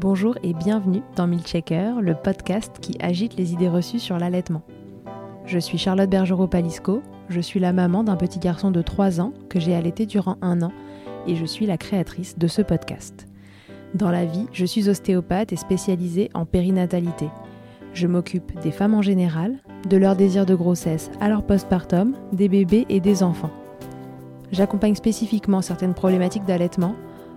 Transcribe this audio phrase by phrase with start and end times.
[0.00, 4.62] Bonjour et bienvenue dans Milchecker, le podcast qui agite les idées reçues sur l'allaitement.
[5.44, 9.60] Je suis Charlotte Bergerot-Palisco, je suis la maman d'un petit garçon de 3 ans que
[9.60, 10.72] j'ai allaité durant un an
[11.26, 13.26] et je suis la créatrice de ce podcast.
[13.94, 17.28] Dans la vie, je suis ostéopathe et spécialisée en périnatalité.
[17.92, 22.48] Je m'occupe des femmes en général, de leur désir de grossesse à leur postpartum, des
[22.48, 23.52] bébés et des enfants.
[24.50, 26.94] J'accompagne spécifiquement certaines problématiques d'allaitement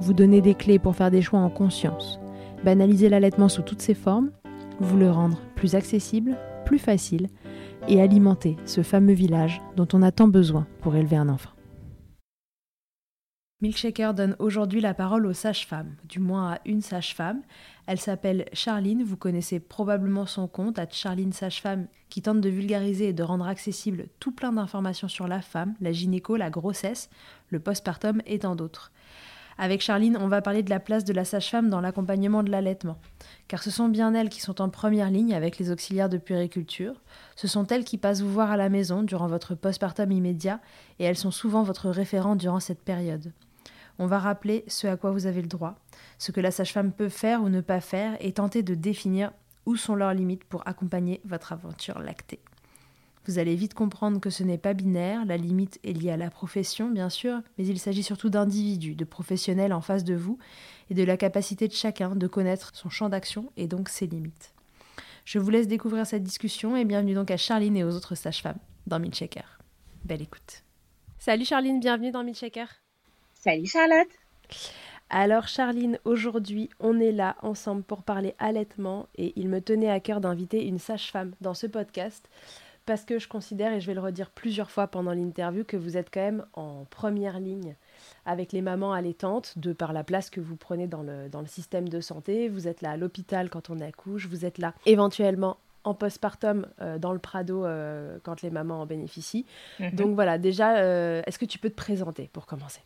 [0.00, 2.20] vous donner des clés pour faire des choix en conscience,
[2.64, 4.30] banaliser l'allaitement sous toutes ses formes,
[4.80, 7.28] vous le rendre plus accessible, plus facile
[7.88, 11.50] et alimenter ce fameux village dont on a tant besoin pour élever un enfant.
[13.62, 17.40] Milkshaker donne aujourd'hui la parole aux sages-femmes, du moins à une sage-femme.
[17.86, 23.08] Elle s'appelle Charline, vous connaissez probablement son compte, à Charline Sage-Femme, qui tente de vulgariser
[23.08, 27.08] et de rendre accessible tout plein d'informations sur la femme, la gynéco, la grossesse,
[27.48, 28.92] le postpartum et tant d'autres.
[29.58, 32.98] Avec Charline, on va parler de la place de la sage-femme dans l'accompagnement de l'allaitement.
[33.48, 37.00] Car ce sont bien elles qui sont en première ligne avec les auxiliaires de puériculture.
[37.36, 40.60] Ce sont elles qui passent vous voir à la maison durant votre postpartum immédiat
[40.98, 43.32] et elles sont souvent votre référent durant cette période.
[43.98, 45.76] On va rappeler ce à quoi vous avez le droit,
[46.18, 49.32] ce que la sage-femme peut faire ou ne pas faire et tenter de définir
[49.64, 52.40] où sont leurs limites pour accompagner votre aventure lactée.
[53.26, 56.30] Vous allez vite comprendre que ce n'est pas binaire, la limite est liée à la
[56.30, 60.38] profession bien sûr, mais il s'agit surtout d'individus, de professionnels en face de vous
[60.90, 64.54] et de la capacité de chacun de connaître son champ d'action et donc ses limites.
[65.24, 68.60] Je vous laisse découvrir cette discussion et bienvenue donc à Charline et aux autres sages-femmes
[68.86, 69.58] dans Milchecker.
[70.04, 70.62] Belle écoute.
[71.18, 72.66] Salut Charline, bienvenue dans Milchecker.
[73.34, 74.06] Salut Charlotte.
[75.10, 79.98] Alors Charline, aujourd'hui on est là ensemble pour parler allaitement et il me tenait à
[79.98, 82.28] cœur d'inviter une sage-femme dans ce podcast
[82.86, 85.96] parce que je considère, et je vais le redire plusieurs fois pendant l'interview, que vous
[85.96, 87.74] êtes quand même en première ligne
[88.24, 91.46] avec les mamans allaitantes, de par la place que vous prenez dans le, dans le
[91.46, 92.48] système de santé.
[92.48, 96.98] Vous êtes là à l'hôpital quand on accouche, vous êtes là éventuellement en postpartum euh,
[96.98, 99.46] dans le Prado euh, quand les mamans en bénéficient.
[99.80, 99.90] Mhm.
[99.92, 102.80] Donc voilà, déjà, euh, est-ce que tu peux te présenter pour commencer?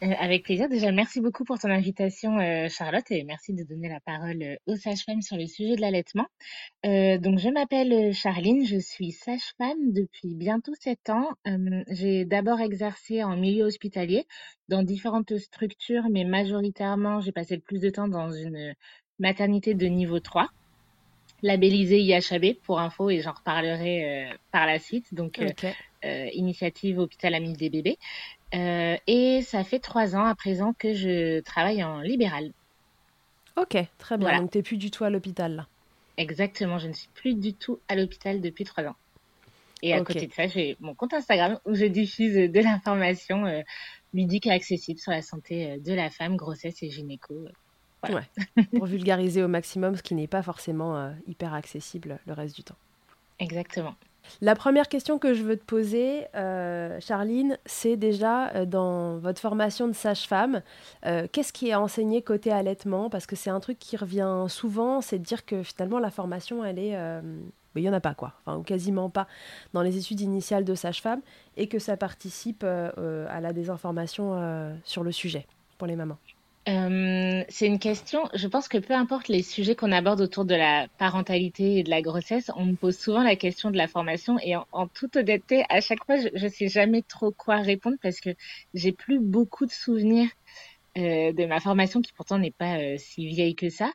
[0.00, 0.68] Avec plaisir.
[0.68, 4.56] Déjà, merci beaucoup pour ton invitation, euh, Charlotte, et merci de donner la parole euh,
[4.66, 6.26] aux sages-femmes sur le sujet de l'allaitement.
[6.84, 11.28] donc, je m'appelle Charline, je suis sage-femme depuis bientôt sept ans.
[11.88, 14.26] j'ai d'abord exercé en milieu hospitalier
[14.68, 18.74] dans différentes structures, mais majoritairement, j'ai passé le plus de temps dans une
[19.18, 20.48] maternité de niveau 3
[21.42, 25.12] labellisée IHAB pour info et j'en reparlerai par la suite.
[25.12, 25.40] Donc,
[26.02, 27.98] initiative Hôpital Ami des bébés.
[28.54, 32.52] Euh, et ça fait trois ans à présent que je travaille en libéral.
[33.56, 34.40] Ok, très bien.
[34.40, 35.66] Donc, tu n'es plus du tout à l'hôpital là.
[36.16, 38.96] Exactement, je ne suis plus du tout à l'hôpital depuis trois ans.
[39.82, 43.62] Et à côté de ça, j'ai mon compte Instagram où je diffuse de l'information euh,
[44.14, 47.34] ludique et accessible sur la santé euh, de la femme, grossesse et gynéco.
[48.08, 48.22] Ouais,
[48.76, 52.76] pour vulgariser au maximum ce qui n'est pas forcément hyper accessible le reste du temps.
[53.38, 53.94] Exactement.
[54.40, 59.40] La première question que je veux te poser, euh, Charline, c'est déjà euh, dans votre
[59.40, 60.62] formation de sage-femme,
[61.06, 63.10] euh, qu'est-ce qui est enseigné côté allaitement?
[63.10, 66.64] Parce que c'est un truc qui revient souvent, c'est de dire que finalement la formation,
[66.64, 66.98] elle est...
[67.76, 69.26] il n'y en a pas quoi, enfin, ou quasiment pas
[69.72, 71.20] dans les études initiales de sage-femme,
[71.56, 75.46] et que ça participe à la désinformation sur le sujet
[75.78, 76.18] pour les mamans.
[76.66, 80.54] Euh, c'est une question, je pense que peu importe les sujets qu'on aborde autour de
[80.54, 84.38] la parentalité et de la grossesse, on me pose souvent la question de la formation
[84.42, 88.18] et en, toute honnêteté, à chaque fois, je, ne sais jamais trop quoi répondre parce
[88.18, 88.30] que
[88.72, 90.30] j'ai plus beaucoup de souvenirs
[90.96, 93.90] euh, de ma formation qui pourtant n'est pas euh, si vieille que ça.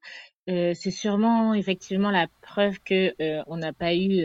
[0.48, 3.14] c'est sûrement effectivement la preuve que
[3.48, 4.24] on n'a pas eu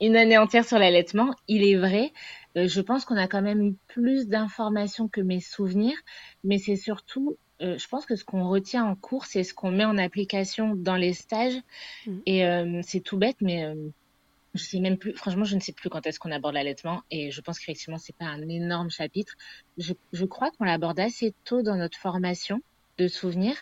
[0.00, 1.34] une année entière sur l'allaitement.
[1.48, 2.12] Il est vrai,
[2.54, 5.96] je pense qu'on a quand même eu plus d'informations que mes souvenirs,
[6.44, 9.70] mais c'est surtout euh, je pense que ce qu'on retient en cours, c'est ce qu'on
[9.70, 11.56] met en application dans les stages.
[12.06, 12.18] Mmh.
[12.26, 13.74] Et euh, c'est tout bête, mais euh,
[14.54, 15.14] je sais même plus.
[15.14, 17.02] Franchement, je ne sais plus quand est-ce qu'on aborde l'allaitement.
[17.10, 19.34] Et je pense qu'effectivement, c'est pas un énorme chapitre.
[19.76, 22.60] Je, je crois qu'on l'aborde assez tôt dans notre formation
[22.98, 23.56] de souvenirs.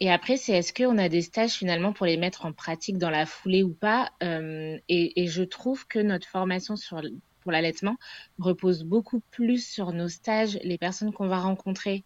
[0.00, 3.08] Et après, c'est est-ce qu'on a des stages finalement pour les mettre en pratique dans
[3.08, 4.10] la foulée ou pas?
[4.20, 7.00] et, et je trouve que notre formation sur
[7.44, 7.96] pour l'allaitement
[8.38, 12.02] repose beaucoup plus sur nos stages, les personnes qu'on va rencontrer,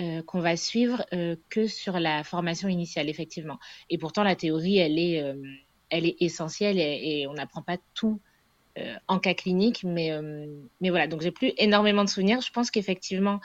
[0.00, 3.60] euh, qu'on va suivre euh, que sur la formation initiale, effectivement.
[3.90, 5.40] Et pourtant, la théorie, elle est, euh,
[5.88, 8.20] elle est essentielle et, on n'apprend pas tout
[9.06, 10.10] en cas clinique, mais,
[10.80, 11.06] mais voilà.
[11.06, 12.40] Donc, j'ai plus énormément de souvenirs.
[12.40, 13.38] Je pense qu'effectivement,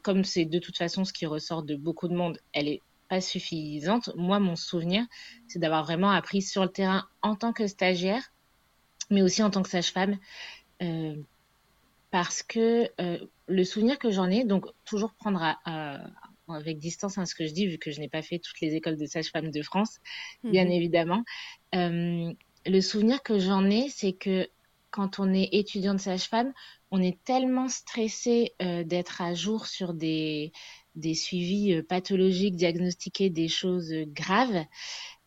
[0.00, 2.80] comme c'est de toute façon ce qui ressort de beaucoup de monde, elle est
[3.10, 4.08] pas suffisante.
[4.16, 5.04] Moi, mon souvenir,
[5.46, 8.32] c'est d'avoir vraiment appris sur le terrain en tant que stagiaire,
[9.10, 10.16] mais aussi en tant que sage-femme
[12.12, 13.18] parce que euh,
[13.48, 15.42] le souvenir que j'en ai, donc toujours prendre
[16.46, 18.74] avec distance hein, ce que je dis, vu que je n'ai pas fait toutes les
[18.74, 19.98] écoles de sage-femme de France,
[20.44, 20.72] bien mhm.
[20.72, 21.24] évidemment.
[21.74, 22.30] Euh,
[22.66, 24.46] le souvenir que j'en ai, c'est que
[24.90, 26.52] quand on est étudiant de sage-femme,
[26.90, 30.52] on est tellement stressé euh, d'être à jour sur des,
[30.94, 34.66] des suivis pathologiques, diagnostiqués des choses graves,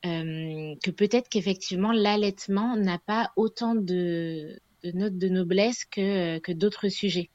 [0.03, 6.89] que peut-être qu'effectivement l'allaitement n'a pas autant de, de notes de noblesse que, que d'autres
[6.89, 7.29] sujets.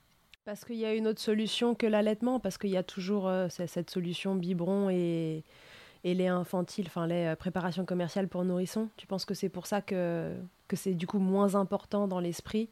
[0.45, 3.49] Parce qu'il y a une autre solution que l'allaitement, parce qu'il y a toujours euh,
[3.49, 5.43] cette solution biberon et,
[6.05, 8.89] et lait infantile, enfin les euh, préparations commerciales pour nourrissons.
[8.97, 10.35] Tu penses que c'est pour ça que,
[10.69, 12.69] que c'est du coup moins important dans l'esprit?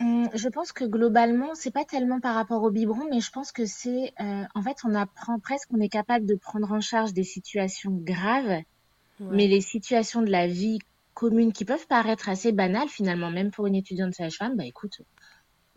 [0.00, 3.52] Hum, je pense que globalement, c'est pas tellement par rapport au biberon, mais je pense
[3.52, 7.12] que c'est, euh, en fait, on apprend presque, on est capable de prendre en charge
[7.12, 8.62] des situations graves,
[9.20, 10.80] mais les situations de la vie
[11.14, 15.00] communes qui peuvent paraître assez banales finalement, même pour une étudiante sage-femme, bah écoute,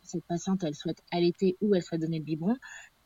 [0.04, 2.56] cette patiente, elle souhaite allaiter ou elle souhaite donner le biberon,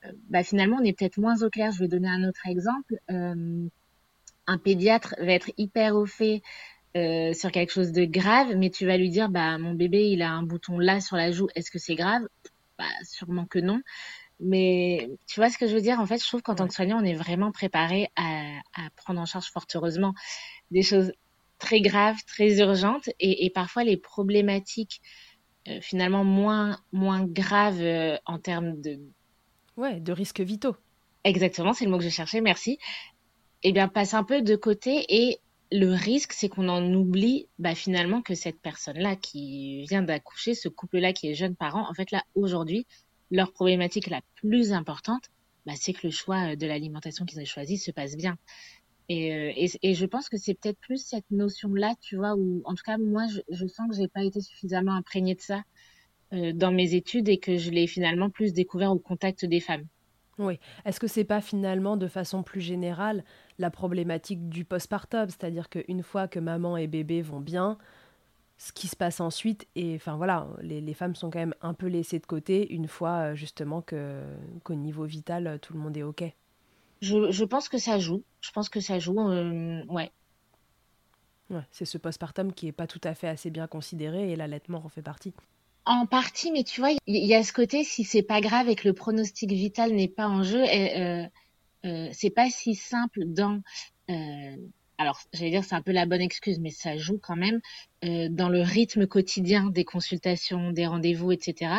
[0.06, 1.72] euh, bah finalement, on est peut-être moins au clair.
[1.72, 2.96] Je vais donner un autre exemple.
[3.10, 3.68] Euh,
[4.48, 6.42] un pédiatre va être hyper au fait
[6.98, 10.22] euh, sur quelque chose de grave, mais tu vas lui dire, bah mon bébé, il
[10.22, 12.24] a un bouton là sur la joue, est-ce que c'est grave?
[12.78, 13.82] Bah sûrement que non.
[14.40, 16.00] Mais tu vois ce que je veux dire?
[16.00, 19.22] En fait, je trouve qu'en tant que soignant, on est vraiment préparé à, à prendre
[19.22, 20.14] en charge fort heureusement
[20.72, 21.12] des choses
[21.62, 25.00] très graves, très urgentes et, parfois les problématiques
[25.68, 29.00] euh, finalement moins, moins graves euh, en termes de...
[29.78, 30.76] Ouais, de risques vitaux.
[31.24, 32.80] Exactement, c'est le mot que je cherchais, merci.
[33.62, 35.40] Eh bien, passe un peu de côté et
[35.72, 40.68] le risque, c'est qu'on en oublie bah, finalement que cette personne-là qui vient d'accoucher, ce
[40.68, 42.88] couple-là qui est jeune parent, en fait là, aujourd'hui,
[43.30, 45.30] leur problématique la plus importante,
[45.68, 48.36] bah, c'est que le choix de l'alimentation qu'ils ont choisi se passe bien.
[49.12, 52.84] Euh, et, je pense que c'est peut-être plus cette notion-là, tu vois, où en tout
[52.86, 55.64] cas, moi, je, sens que j'ai pas été suffisamment imprégnée de ça
[56.34, 59.86] euh, dans mes études et que je l'ai finalement plus découvert au contact des femmes.
[60.38, 60.60] Oui.
[60.86, 63.24] Est-ce que c'est pas finalement, de façon plus générale,
[63.60, 65.28] la problématique du postpartum?
[65.28, 67.78] C'est-à-dire qu'une fois que maman et bébé vont bien,
[68.58, 71.74] ce qui se passe ensuite, et enfin voilà, les, les, femmes sont quand même un
[71.74, 76.04] peu laissées de côté une fois euh, justement qu'au niveau vital, tout le monde est
[76.04, 76.24] OK.
[77.02, 78.24] Je, je, pense que ça joue.
[78.42, 79.20] Je pense que ça joue.
[79.20, 80.12] Euh, ouais.
[81.50, 84.84] ouais c'est ce postpartum qui est pas tout à fait assez bien considéré et l'allaitement
[84.86, 85.34] en fait partie.
[85.86, 88.76] En partie, mais tu vois, il y, a ce côté si c'est pas grave et
[88.76, 91.26] que le pronostic vital n'est pas en jeu, et, euh,
[91.86, 93.62] euh, c'est pas si simple dans
[95.02, 97.60] alors j'allais dire c'est un peu la bonne excuse, mais ça joue quand même
[98.06, 101.74] euh, dans le rythme quotidien des consultations, des rendez-vous, etc.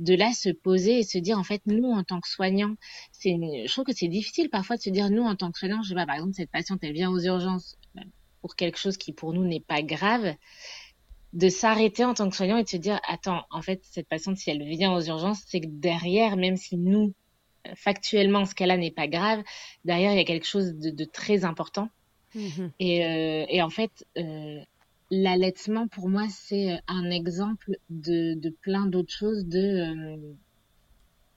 [0.00, 2.74] De là se poser et se dire en fait nous en tant que soignants,
[3.12, 5.82] c'est, je trouve que c'est difficile parfois de se dire nous en tant que soignants,
[5.82, 7.78] je sais pas par exemple cette patiente elle vient aux urgences
[8.40, 10.34] pour quelque chose qui pour nous n'est pas grave,
[11.32, 14.36] de s'arrêter en tant que soignant et de se dire attends en fait cette patiente
[14.36, 17.14] si elle vient aux urgences c'est que derrière même si nous
[17.76, 19.44] factuellement ce a n'est pas grave,
[19.84, 21.88] derrière il y a quelque chose de très important
[22.34, 22.72] Mhm.
[22.80, 24.60] Et, euh, et, en fait, euh,
[25.10, 30.34] l'allaitement, pour moi, c'est un exemple de, plein d'autres choses, de,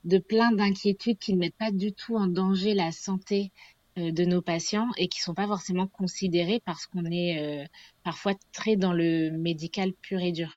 [0.05, 3.51] de plein d'inquiétudes qui ne mettent pas du tout en danger la santé
[3.95, 7.67] de nos patients et qui sont pas forcément considérées parce qu'on est
[8.03, 10.56] parfois très dans le médical pur et dur.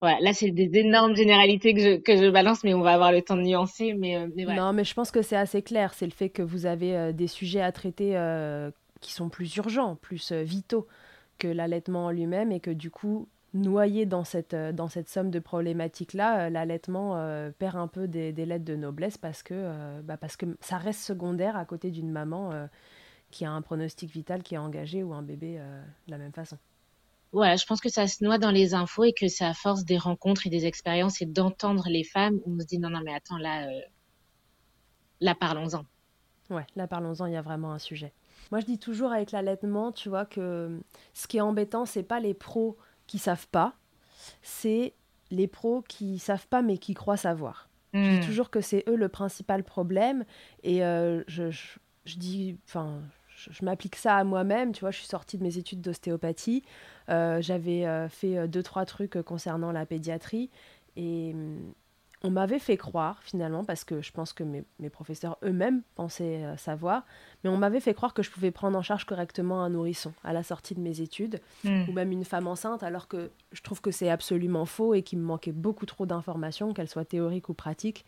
[0.00, 3.10] Voilà, là c'est des énormes généralités que je, que je balance, mais on va avoir
[3.10, 3.94] le temps de nuancer.
[3.94, 5.92] Mais, euh, Non, mais je pense que c'est assez clair.
[5.94, 9.56] C'est le fait que vous avez euh, des sujets à traiter euh, qui sont plus
[9.56, 10.86] urgents, plus vitaux
[11.38, 15.38] que l'allaitement en lui-même, et que du coup, noyé dans cette, dans cette somme de
[15.38, 17.12] problématiques-là, l'allaitement
[17.58, 21.00] perd un peu des, des, lettres de noblesse parce que, bah parce que ça reste
[21.00, 22.50] secondaire à côté d'une maman
[23.30, 25.60] qui a un pronostic vital qui est engagé ou un bébé
[26.08, 26.58] de la même façon.
[27.32, 29.84] Voilà, je pense que ça se noie dans les infos et que c'est à force
[29.84, 33.00] des rencontres et des expériences et d'entendre les femmes où on se dit non, non,
[33.04, 33.80] mais attends, là, euh,
[35.20, 35.84] là parlons-en.
[36.50, 38.12] Ouais, là, parlons-en, il y a vraiment un sujet.
[38.50, 40.80] Moi, je dis toujours avec l'allaitement, tu vois, que
[41.12, 43.74] ce qui est embêtant, c'est pas les pros qui savent pas,
[44.40, 44.94] c'est
[45.30, 47.68] les pros qui savent pas mais qui croient savoir.
[47.92, 48.26] Je dis hmm.
[48.26, 50.24] toujours que c'est eux le principal problème
[50.62, 53.00] et euh, je, je, je, dis, enfin,
[53.50, 54.72] je, m'applique ça à moi-même.
[54.72, 56.62] Tu vois, je suis sortie de mes études d'ostéopathie.
[57.08, 60.50] Euh, j'avais euh, fait euh, deux, trois trucs concernant la pédiatrie.
[60.96, 61.72] Et mm,
[62.22, 67.06] on m'avait fait croire, finalement, parce que je pense que mes, professeurs eux-mêmes pensaient savoir,
[67.44, 70.32] mais on m'avait fait croire que je pouvais prendre en charge correctement un nourrisson à
[70.32, 71.84] la sortie de mes études, hmm.
[71.88, 75.20] ou même une femme enceinte, alors que je trouve que c'est absolument faux et qu'il
[75.20, 78.04] me manquait beaucoup trop d'informations, qu'elles soient théoriques ou pratiques,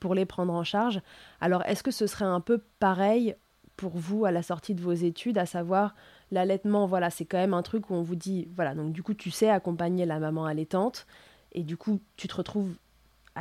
[0.00, 1.02] pour les prendre en charge.
[1.42, 3.34] Alors, est-ce que ce serait un peu pareil
[3.78, 5.94] pour vous à la sortie de vos études, à savoir
[6.32, 9.14] l'allaitement, voilà, c'est quand même un truc où on vous dit, voilà, donc du coup
[9.14, 11.06] tu sais accompagner la maman allaitante,
[11.52, 12.74] et du coup tu te retrouves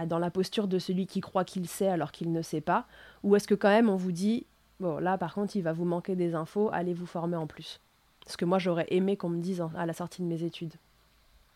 [0.05, 2.85] dans la posture de celui qui croit qu'il sait alors qu'il ne sait pas,
[3.23, 4.45] ou est-ce que quand même on vous dit,
[4.79, 7.81] bon là par contre il va vous manquer des infos, allez vous former en plus?
[8.27, 10.75] Ce que moi j'aurais aimé qu'on me dise à la sortie de mes études.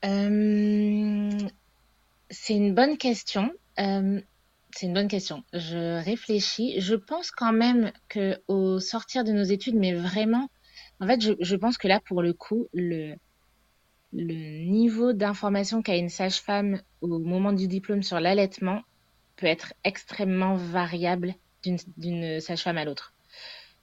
[0.04, 1.30] Euh,
[2.32, 3.52] c'est une bonne question.
[3.80, 4.20] Euh,
[4.76, 5.44] c'est une bonne question.
[5.54, 6.80] Je réfléchis.
[6.80, 10.50] Je pense quand même que au sortir de nos études, mais vraiment,
[11.00, 13.16] en fait, je, pense que là, pour le coup, le,
[14.14, 18.82] niveau d'information qu'a une sage-femme au moment du diplôme sur l'allaitement
[19.38, 23.14] peut être extrêmement variable d'une sage-femme à l'autre.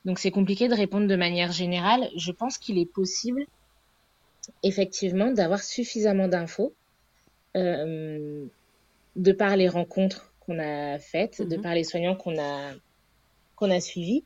[0.04, 2.09] Donc c'est compliqué de répondre de manière générale.
[2.16, 3.47] Je pense qu'il est possible,
[4.62, 6.73] effectivement, d'avoir suffisamment d'infos
[7.57, 8.47] euh,
[9.16, 11.62] de par les rencontres qu'on a faites, de mhm.
[11.62, 12.72] par les soignants qu'on a,
[13.54, 14.24] qu'on a suivis.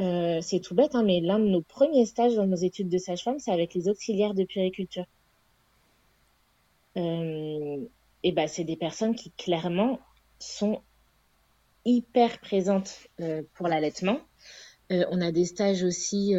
[0.00, 2.98] Euh, c'est tout bête, hein, mais l'un de nos premiers stages dans nos études de
[2.98, 5.06] sage-femme, c'est avec les auxiliaires de puériculture.
[6.96, 7.78] Euh,
[8.22, 10.00] et ben, c'est des personnes qui clairement
[10.38, 10.82] sont
[11.86, 14.20] hyper présentes euh, pour l'allaitement.
[14.90, 16.34] on a des stages aussi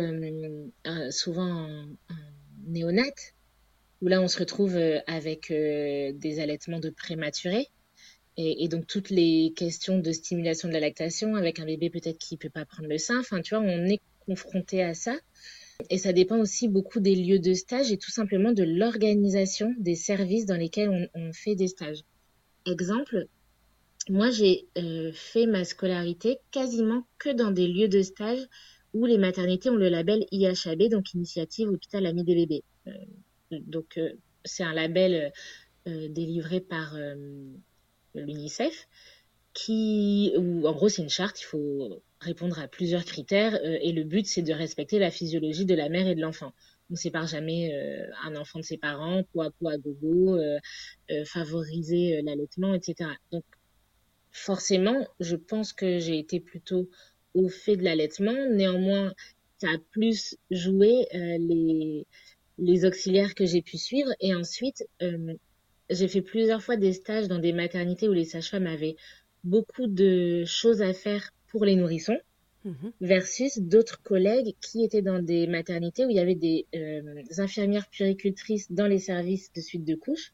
[1.10, 1.86] souvent en,
[4.02, 4.78] où là on se retrouve
[5.08, 7.70] avec des allaitements de prématurés.
[8.38, 12.36] Et, donc toutes les questions de stimulation de la lactation avec un bébé peut-être qui
[12.36, 15.16] peut pas prendre le sein, enfin tu vois, on est confronté à ça.
[15.90, 19.96] Et ça dépend aussi beaucoup des lieux de stage et tout simplement de l'organisation des
[19.96, 22.04] services dans lesquels on, fait des stages.
[22.66, 23.28] Exemple,
[24.10, 28.48] moi j'ai euh, fait ma scolarité quasiment que dans des lieux de stage
[28.94, 32.64] où les maternités ont le label IHAB, donc Initiative Hôpital Ami des bébés.
[32.88, 32.92] Euh,
[33.52, 34.14] donc euh,
[34.44, 35.32] c'est un label
[35.86, 36.98] délivré par
[38.16, 38.88] l'UNICEF,
[39.56, 43.94] qui, où en gros c'est une charte, il faut répondre à plusieurs critères euh, et
[43.94, 46.54] le but c'est de respecter la physiologie de la mère et de l'enfant.
[46.90, 50.60] On ne sépare jamais euh, un enfant de ses parents, poids poids gogo, euh,
[51.26, 53.10] favoriser l'allaitement, etc.
[53.32, 53.46] Donc
[54.32, 56.90] forcément, je pense que j'ai été plutôt
[57.34, 58.36] au fait de l'allaitement.
[58.52, 59.14] Néanmoins,
[59.60, 61.08] ça a plus joué
[62.58, 64.86] les auxiliaires que j'ai pu suivre et ensuite
[65.90, 68.96] j'ai fait plusieurs fois des stages dans des maternités où les sages-femmes avaient
[69.44, 72.18] beaucoup de choses à faire pour les nourrissons
[72.64, 72.92] mhm.
[73.02, 77.88] versus d'autres collègues qui étaient dans des maternités où il y avait des euh, infirmières
[77.90, 80.34] puricultrices dans les services de suite de couches.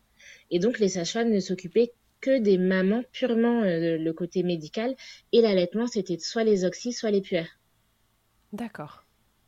[0.49, 1.91] Et donc, les sages-femmes ne s'occupaient
[2.21, 4.95] que des mamans, purement euh, le côté médical.
[5.31, 7.59] Et l'allaitement, c'était soit les oxys, soit les puères.
[8.53, 9.03] D'accord.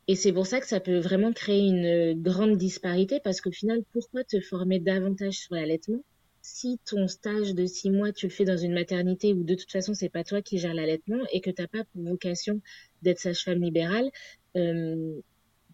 [0.06, 3.82] Et c'est pour ça que ça peut vraiment créer une grande disparité parce qu'au final,
[3.92, 6.02] pourquoi te former davantage sur l'allaitement
[6.46, 9.72] si ton stage de six mois, tu le fais dans une maternité où de toute
[9.72, 12.60] façon, c'est pas toi qui gères l'allaitement et que t'as pas pour vocation
[13.00, 14.10] d'être sage-femme libérale,
[14.54, 15.20] euh,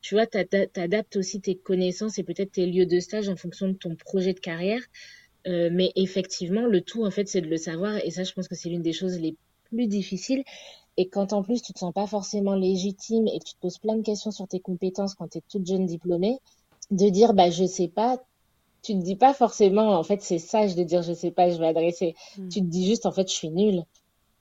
[0.01, 3.75] tu vois, t'adaptes aussi tes connaissances et peut-être tes lieux de stage en fonction de
[3.75, 4.81] ton projet de carrière.
[5.49, 7.97] Euh, mais effectivement, le tout, en fait, c'est de le savoir.
[8.05, 10.45] Et ça, je pense que c'est l'une des choses les plus difficiles.
[11.01, 13.79] Et quand en plus tu te sens pas forcément légitime et que tu te poses
[13.79, 16.41] plein de questions sur tes compétences quand tu es toute jeune diplômée,
[16.91, 18.23] de dire bah je sais pas,
[18.83, 21.59] tu te dis pas forcément en fait c'est sage de dire je sais pas, je
[21.59, 22.15] vais adresser.
[22.37, 22.49] Hmm.
[22.51, 23.83] Tu te dis juste en fait je suis nulle.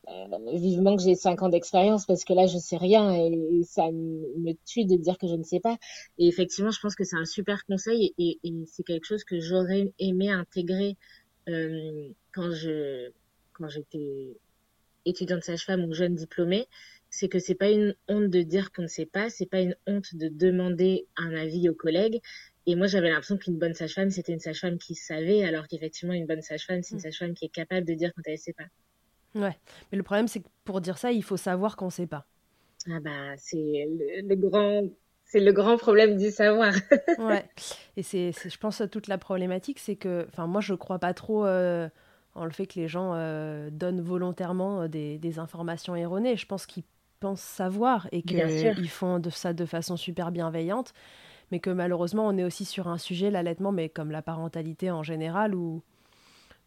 [0.10, 3.90] Euh, vivement que j'ai cinq ans d'expérience parce que là je sais rien et, ça
[3.90, 5.78] me tue de dire que je ne sais pas.
[6.18, 9.40] Et effectivement, je pense que c'est un super conseil et, et c'est quelque chose que
[9.40, 10.98] j'aurais aimé intégrer
[11.48, 13.12] euh, quand je
[13.54, 14.36] quand j'étais
[15.06, 16.68] étudiante sage-femme ou jeune diplômée,
[17.10, 19.76] c'est que c'est pas une honte de dire qu'on ne sait pas, c'est pas une
[19.88, 22.22] honte de demander un avis aux collègues.
[22.66, 26.28] Et moi, j'avais l'impression qu'une bonne sage-femme, c'était une sage-femme qui savait, alors qu'effectivement, une
[26.28, 27.02] bonne sage-femme, c'est une mm.
[27.02, 28.68] sage-femme qui est capable de dire quand elle ne sait pas.
[29.36, 29.58] Ouais,
[29.92, 32.26] mais le problème, c'est que pour dire ça, il faut savoir qu'on ne sait pas.
[32.90, 34.84] Ah bah, c'est le, grand
[35.26, 36.74] c'est le grand problème du savoir.
[37.20, 37.46] ouais.
[37.98, 41.46] Et c'est, je pense, toute la problématique, c'est que, enfin, moi, je crois pas trop
[41.46, 41.90] euh,
[42.36, 46.38] en le fait que les gens euh, donnent volontairement euh, des, des, informations erronées.
[46.38, 46.84] Je pense qu'ils
[47.20, 50.94] pensent savoir et qu'ils font de ça de façon super bienveillante,
[51.52, 55.04] mais que malheureusement, on est aussi sur un sujet, l'allaitement, mais comme la parentalité en
[55.04, 55.82] général, où,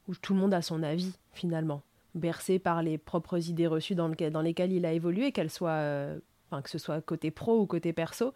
[0.08, 1.82] où tout le monde a son avis finalement,
[2.14, 5.70] bercé par les propres idées reçues dans, lequel, dans lesquelles il a évolué, qu'elles soient
[5.70, 6.18] euh,
[6.60, 8.34] que ce soit côté pro ou côté perso,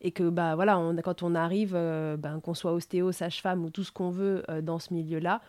[0.00, 3.70] et que bah voilà, on, quand on arrive, euh, ben, qu'on soit ostéo, sage-femme ou
[3.70, 5.40] tout ce qu'on veut euh, dans ce milieu-là,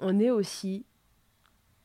[0.00, 0.84] on est aussi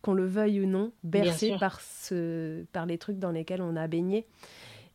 [0.03, 3.87] qu'on le veuille ou non, bercé par, ce, par les trucs dans lesquels on a
[3.87, 4.27] baigné.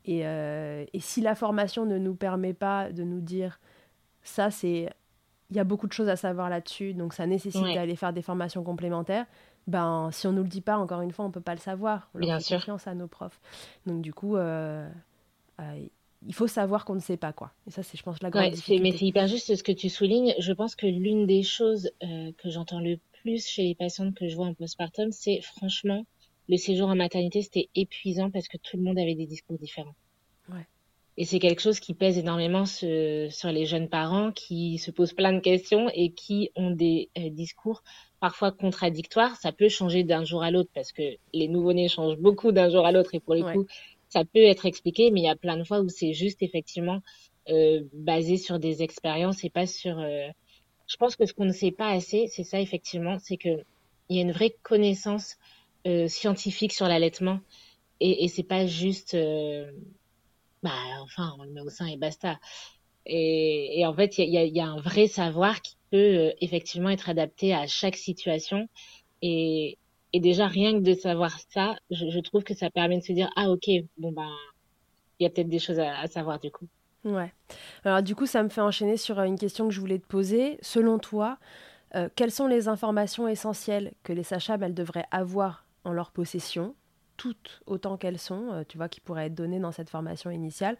[0.05, 3.59] Et, euh, et, si la formation ne nous permet pas de nous dire
[4.23, 4.91] ça, c'est.
[5.51, 8.21] Il y a beaucoup de choses à savoir là-dessus, donc ça nécessite d'aller faire des
[8.21, 9.25] formations complémentaires.
[9.67, 12.11] Ben, si on nous le dit pas, encore une fois, on peut pas le savoir.
[12.15, 12.59] On Bien sûr.
[12.59, 13.41] confiance à nos profs.
[13.87, 14.87] Donc du coup, euh,
[15.61, 15.87] euh,
[16.27, 17.53] il faut savoir qu'on ne sait pas quoi.
[17.67, 18.83] Et ça, c'est, je pense, la grande ouais, difficulté.
[18.83, 20.35] Mais c'est hyper juste ce que tu soulignes.
[20.39, 24.37] Je pense que l'une des choses que j'entends le plus chez les patientes que je
[24.37, 26.05] vois en postpartum, c'est franchement,
[26.49, 29.95] le séjour en maternité, c'était épuisant parce que tout le monde avait des discours différents.
[31.21, 32.87] Et c'est quelque chose qui pèse énormément sur
[33.51, 37.83] les jeunes parents qui se posent plein de questions et qui ont des euh, discours
[38.21, 39.35] parfois contradictoires.
[39.35, 42.87] Ça peut changer d'un jour à l'autre parce que les nouveau-nés changent beaucoup d'un jour
[42.87, 43.67] à l'autre et pour le coup,
[44.09, 47.01] ça peut être expliqué, mais il y a plein de fois où c'est juste effectivement
[47.49, 50.29] euh, basé sur des expériences et pas sur euh,
[50.89, 53.63] je pense que ce qu'on ne sait pas assez, c'est ça effectivement, c'est que
[54.09, 55.37] il y a une vraie connaissance
[55.87, 57.41] euh, scientifique sur l'allaitement
[58.01, 59.71] et, et c'est pas juste, euh,
[60.63, 60.73] bah
[61.03, 62.39] enfin on le met au sein et basta.
[63.07, 66.33] Et, et en fait, il y a, y a, un vrai savoir qui peut euh,
[66.41, 68.69] effectivement être adapté à chaque situation.
[69.23, 69.79] Et,
[70.13, 73.13] et déjà rien que de savoir ça, je, je, trouve que ça permet de se
[73.13, 74.31] dire ah ok bon ben
[75.19, 76.69] il y a peut-être des choses à, à savoir du coup.
[77.09, 77.33] Ouais.
[77.85, 80.07] Alors du coup, ça me fait enchaîner sur euh, une question que je voulais te
[80.07, 80.59] poser.
[80.61, 81.39] Selon toi,
[81.95, 86.75] euh, quelles sont les informations essentielles que les sages elles devraient avoir en leur possession,
[87.17, 90.77] toutes autant qu'elles sont, euh, tu vois, qui pourraient être données dans cette formation initiale,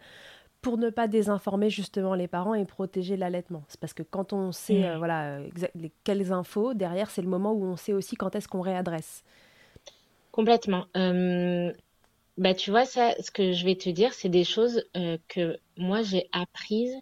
[0.61, 3.63] pour ne pas désinformer justement les parents et protéger l'allaitement?
[3.69, 4.97] C'est parce que quand on sait, mmh.
[4.97, 5.39] voilà,
[6.03, 9.23] quelles infos, derrière, c'est le moment où on sait aussi quand est-ce qu'on réadresse.
[10.31, 10.85] Complètement.
[12.39, 15.57] Bah, tu vois, ça, ce que je vais te dire, c'est des choses euh, que
[15.77, 16.95] moi j'ai apprises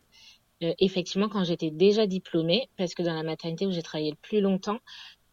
[0.63, 4.17] euh, effectivement quand j'étais déjà diplômée, parce que dans la maternité où j'ai travaillé le
[4.17, 4.79] plus longtemps,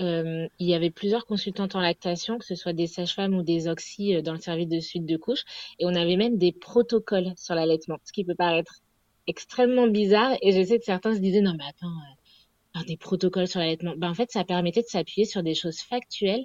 [0.02, 3.66] euh, il y avait plusieurs consultantes en lactation, que ce soit des sages-femmes ou des
[3.68, 5.44] oxy dans le service de suite de couche,
[5.78, 8.82] et on avait même des protocoles sur l'allaitement, ce qui peut paraître
[9.26, 10.36] extrêmement bizarre.
[10.42, 11.88] Et je sais que certains se disaient non mais attends,
[12.82, 13.94] des protocoles sur l'allaitement.
[13.96, 16.44] Ben, en fait, ça permettait de s'appuyer sur des choses factuelles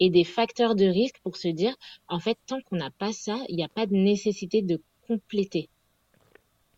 [0.00, 1.74] et des facteurs de risque pour se dire,
[2.08, 5.68] en fait, tant qu'on n'a pas ça, il n'y a pas de nécessité de compléter.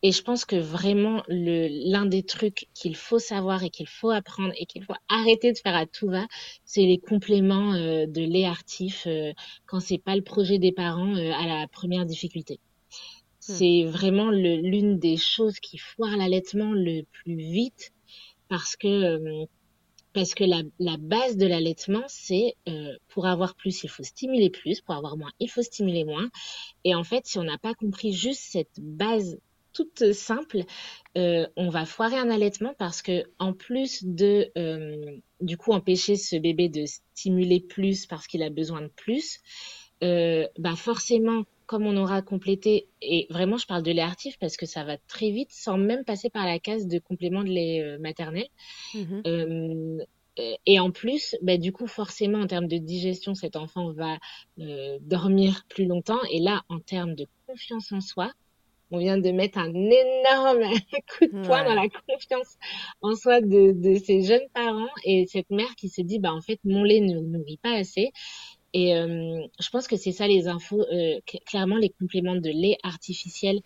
[0.03, 4.53] Et je pense que vraiment, l'un des trucs qu'il faut savoir et qu'il faut apprendre
[4.57, 6.25] et qu'il faut arrêter de faire à tout va,
[6.65, 9.31] c'est les compléments euh, de lait artif euh,
[9.67, 12.55] quand c'est pas le projet des parents euh, à la première difficulté.
[13.47, 13.53] Hmm.
[13.53, 17.93] C'est vraiment l'une des choses qui foire l'allaitement le plus vite
[18.51, 19.45] parce que euh,
[20.11, 24.49] parce que la, la base de l'allaitement, c'est euh, pour avoir plus, il faut stimuler
[24.49, 26.29] plus, pour avoir moins, il faut stimuler moins.
[26.83, 29.39] Et en fait, si on n'a pas compris juste cette base
[29.71, 30.63] toute simple,
[31.17, 34.51] euh, on va foirer un allaitement parce que en plus de
[35.39, 39.39] du coup empêcher ce bébé de stimuler plus parce qu'il a besoin de plus,
[40.01, 44.65] bah forcément comme on aura complété, et vraiment je parle de lait artif parce que
[44.65, 47.97] ça va très vite sans même passer par la case de complément de lait euh,
[47.97, 48.45] maternel.
[48.93, 49.23] Mhm.
[49.25, 49.97] Euh,
[50.65, 54.17] et en plus, bah, du coup, forcément, en termes de digestion, cet enfant va
[54.59, 56.19] euh, dormir plus longtemps.
[56.29, 58.33] Et là, en termes de confiance en soi,
[58.91, 60.63] on vient de mettre un énorme
[61.17, 62.57] coup de poing dans la confiance
[63.01, 66.41] en soi de, de ces jeunes parents et cette mère qui se dit, bah en
[66.41, 68.11] fait, mon lait ne nourrit pas assez
[68.73, 70.85] Et je pense que c'est ça les infos.
[71.45, 73.59] clairement, les compléments de lait artificiel,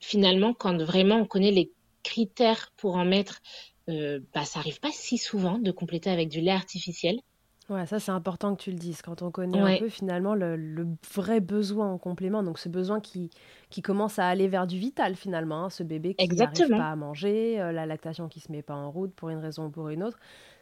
[0.00, 1.70] finalement, quand vraiment on connaît les
[2.02, 3.40] critères pour en mettre,
[3.88, 7.20] bah, ça arrive pas si souvent de compléter avec du lait artificiel.
[7.68, 9.02] Ouais, ça c'est important que tu le dises.
[9.02, 13.30] Quand on connaît un peu finalement le, vrai besoin en complément, donc ce besoin qui,
[13.68, 16.96] qui commence à aller vers du vital finalement, hein, ce bébé qui n'arrive pas à
[16.96, 19.90] manger, euh, la lactation qui se met pas en route pour une raison ou pour
[19.90, 20.18] une autre,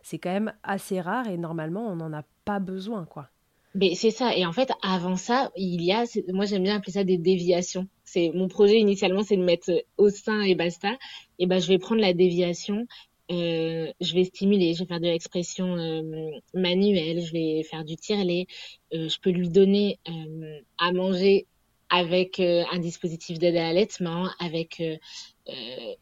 [0.07, 3.29] c'est quand même assez rare et normalement on n'en a pas besoin quoi.
[3.75, 4.35] Mais c'est ça.
[4.35, 7.88] Et en fait, avant ça, il y a, moi j'aime bien appeler ça des déviations.
[8.05, 10.92] C'est mon projet initialement, c'est de mettre au sein et basta.
[11.38, 12.87] Et ben je vais prendre la déviation
[13.31, 17.97] euh, je vais stimuler, je vais faire de l'expression euh, manuelle, je vais faire du
[17.97, 18.47] tire-lait,
[18.95, 21.47] euh, je peux lui donner euh, à manger
[21.88, 24.83] avec euh, un dispositif d'aide à l'allaitement, avec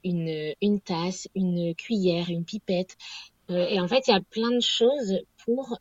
[0.02, 2.96] une, une tasse, une cuillère, une pipette.
[3.48, 5.78] Et en fait, il y a plein de choses pour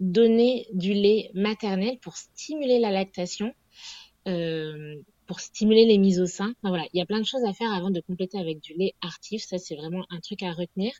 [0.00, 3.52] donner du lait maternel, pour stimuler la lactation.
[4.28, 6.52] Euh, pour stimuler les mises au sein.
[6.62, 8.94] voilà, il y a plein de choses à faire avant de compléter avec du lait
[9.00, 9.42] artif.
[9.42, 10.92] Ça, c'est vraiment un truc à retenir.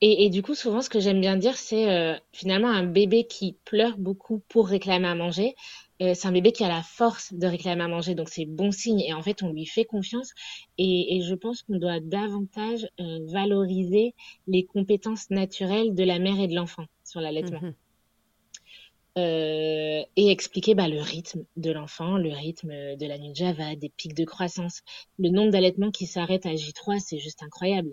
[0.00, 3.56] Et, du coup, souvent, ce que j'aime bien dire, c'est euh, finalement un bébé qui
[3.64, 5.56] pleure beaucoup pour réclamer à manger.
[6.00, 8.70] Euh, c'est un bébé qui a la force de réclamer à manger, donc c'est bon
[8.70, 9.00] signe.
[9.00, 10.32] Et en fait, on lui fait confiance.
[10.78, 14.14] Et, je pense qu'on doit davantage euh, valoriser
[14.46, 17.60] les compétences naturelles de la mère et de l'enfant sur l'allaitement.
[17.60, 17.74] Mmh
[19.16, 23.74] euh, et expliquer bah, le rythme de l'enfant, le rythme de la nuit de Java,
[23.74, 24.82] des pics de croissance.
[25.18, 27.90] Le nombre d'allaitements qui s'arrêtent à J3, c'est juste incroyable.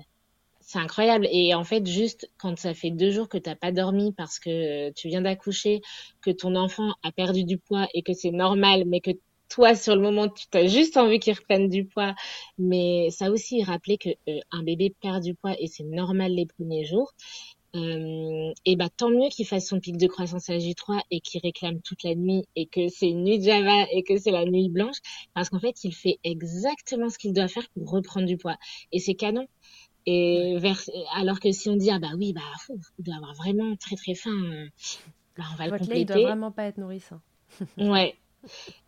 [0.67, 1.27] C'est incroyable.
[1.31, 4.91] Et en fait, juste quand ça fait deux jours que t'as pas dormi parce que
[4.93, 5.81] tu viens d'accoucher,
[6.21, 9.11] que ton enfant a perdu du poids et que c'est normal, mais que
[9.47, 12.15] toi, sur le moment, tu as juste envie qu'il reprenne du poids.
[12.57, 16.47] Mais ça aussi, rappeler que euh, un bébé perd du poids et c'est normal les
[16.47, 17.13] premiers jours.
[17.75, 21.41] Euh, et bah tant mieux qu'il fasse son pic de croissance à J3 et qu'il
[21.41, 24.69] réclame toute la nuit et que c'est une nuit Java et que c'est la nuit
[24.69, 24.95] blanche
[25.33, 28.55] parce qu'en fait il fait exactement ce qu'il doit faire pour reprendre du poids
[28.93, 29.45] et c'est canon.
[30.05, 30.79] Et vers,
[31.15, 34.13] alors que si on dit ah bah oui bah il doit avoir vraiment très très
[34.13, 34.67] faim, euh,
[35.37, 36.01] bah on va le compléter.
[36.01, 37.19] il doit vraiment pas être nourrissant.
[37.77, 38.15] ouais.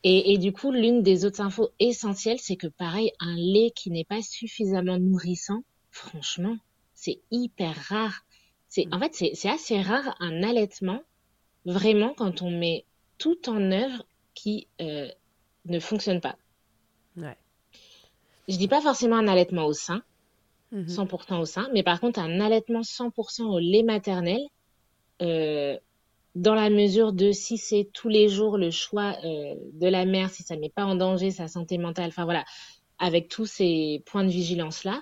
[0.04, 3.90] Et, et, du coup, l'une des autres infos essentielles, c'est que pareil, un lait qui
[3.90, 6.58] n'est pas suffisamment nourrissant, franchement,
[6.94, 8.24] c'est hyper rare.
[8.70, 8.94] C'est, mm.
[8.94, 11.02] en fait, c'est assez rare un allaitement,
[11.66, 12.86] vraiment, quand on met
[13.18, 15.10] tout en œuvre qui euh,
[15.66, 16.38] ne fonctionne pas.
[17.16, 17.38] Ouais.
[18.48, 20.04] Je dis pas forcément un allaitement au sein,
[20.74, 21.40] 100% mm-hmm.
[21.40, 24.42] au sein, mais par contre, un allaitement 100% au lait maternel,
[25.22, 25.78] euh,
[26.36, 30.30] dans la mesure de si c'est tous les jours le choix euh, de la mère,
[30.30, 32.46] si ça ne met pas en danger sa santé mentale, enfin voilà,
[33.00, 35.02] avec tous ces points de vigilance-là,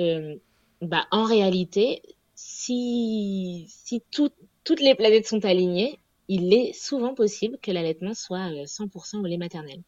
[0.00, 0.36] euh,
[0.80, 2.02] bah, en réalité,
[2.34, 9.16] si, si toutes les planètes sont alignées, il est souvent possible que l'allaitement soit 100%
[9.16, 9.82] euh, au lait maternel.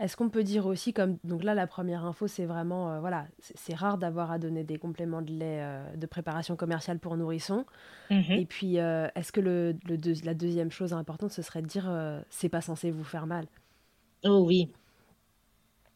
[0.00, 3.26] Est-ce qu'on peut dire aussi, comme donc là la première info, c'est vraiment euh, voilà,
[3.38, 7.66] c'est rare d'avoir à donner des compléments de lait euh, de préparation commerciale pour nourrissons.
[8.10, 8.32] Mhm.
[8.32, 9.76] Et puis, est-ce que le,
[10.24, 11.88] la deuxième chose importante, ce serait de dire
[12.30, 13.46] c'est pas censé vous faire mal?
[14.24, 14.70] Oh oui,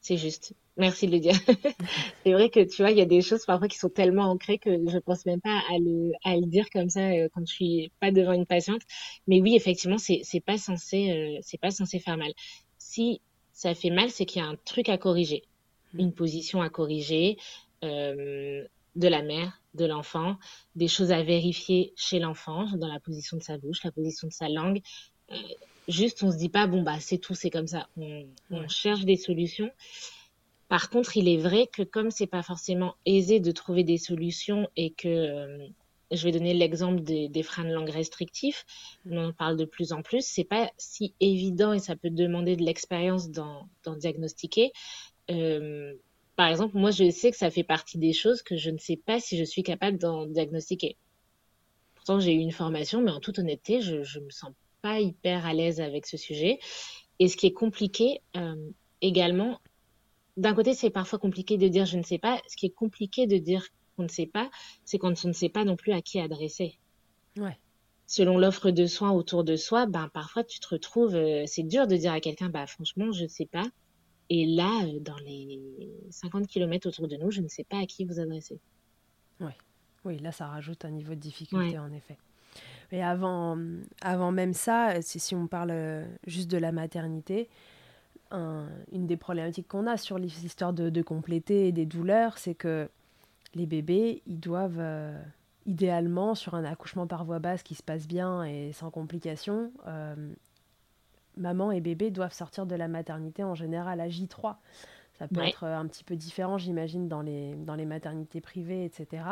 [0.04, 0.54] c'est juste.
[0.76, 1.32] Merci de le dire.
[2.24, 4.58] c'est vrai que tu vois, il y a des choses parfois qui sont tellement ancrées
[4.58, 7.54] que je pense même pas à le, à le dire comme ça euh, quand je
[7.54, 8.82] suis pas devant une patiente.
[9.28, 12.32] Mais oui, effectivement, c'est, c'est pas censé, euh, c'est pas censé faire mal.
[12.76, 13.22] Si
[13.54, 15.44] ça fait mal, c'est qu'il y a un truc à corriger,
[15.94, 16.00] mmh.
[16.00, 17.38] une position à corriger
[17.84, 20.36] euh, de la mère, de l'enfant,
[20.76, 24.32] des choses à vérifier chez l'enfant, dans la position de sa bouche, la position de
[24.32, 24.82] sa langue.
[25.32, 25.36] Euh,
[25.88, 27.88] juste, on se dit pas bon bah c'est tout, c'est comme ça.
[27.96, 29.70] On, on cherche des solutions.
[30.68, 34.68] Par contre, il est vrai que comme c'est pas forcément aisé de trouver des solutions
[34.76, 35.66] et que euh,
[36.16, 38.64] je vais donner l'exemple des, freins de langue restrictifs,
[39.08, 42.56] on en parle de plus en plus, c'est pas si évident et ça peut demander
[42.56, 44.72] de l'expérience d'en diagnostiquer.
[45.30, 45.94] Euh,
[46.36, 48.96] par exemple, moi, je sais que ça fait partie des choses que je ne sais
[48.96, 50.96] pas si je suis capable d'en diagnostiquer.
[51.94, 54.50] Pourtant, j'ai eu une formation, mais en toute honnêteté, je, ne me sens
[54.82, 56.58] pas hyper à l'aise avec ce sujet.
[57.18, 58.56] Et ce qui est compliqué euh,
[59.00, 59.60] également,
[60.36, 62.40] d'un côté, c'est parfois compliqué de dire je ne sais pas.
[62.48, 64.50] Ce qui est compliqué de dire qu'on ne sait pas,
[64.84, 66.78] c'est quand on ne sait pas non plus à qui adresser.
[67.36, 67.58] Ouais.
[68.06, 71.86] Selon l'offre de soins autour de soi, ben parfois tu te retrouves, euh, c'est dur
[71.86, 73.64] de dire à quelqu'un, bah franchement, je ne sais pas.
[74.28, 77.86] Et là, euh, dans les 50 km autour de nous, je ne sais pas à
[77.86, 78.60] qui vous adresser.
[79.40, 79.56] Ouais.
[80.04, 82.18] Oui, là, ça rajoute un niveau de difficulté, en effet.
[82.92, 83.58] Mais avant,
[84.02, 87.48] avant même ça, si on parle euh, juste de la maternité,
[88.32, 92.90] une des problématiques qu'on a sur l'histoire de, de compléter et des douleurs, c'est que
[93.54, 95.20] les bébés, ils doivent, euh,
[95.66, 100.14] idéalement, sur un accouchement par voie basse qui se passe bien et sans complications, euh,
[101.36, 104.56] maman et bébé doivent sortir de la maternité en général à J3.
[105.18, 109.22] Ça peut être un petit peu différent, j'imagine, dans les, dans les maternités privées, etc.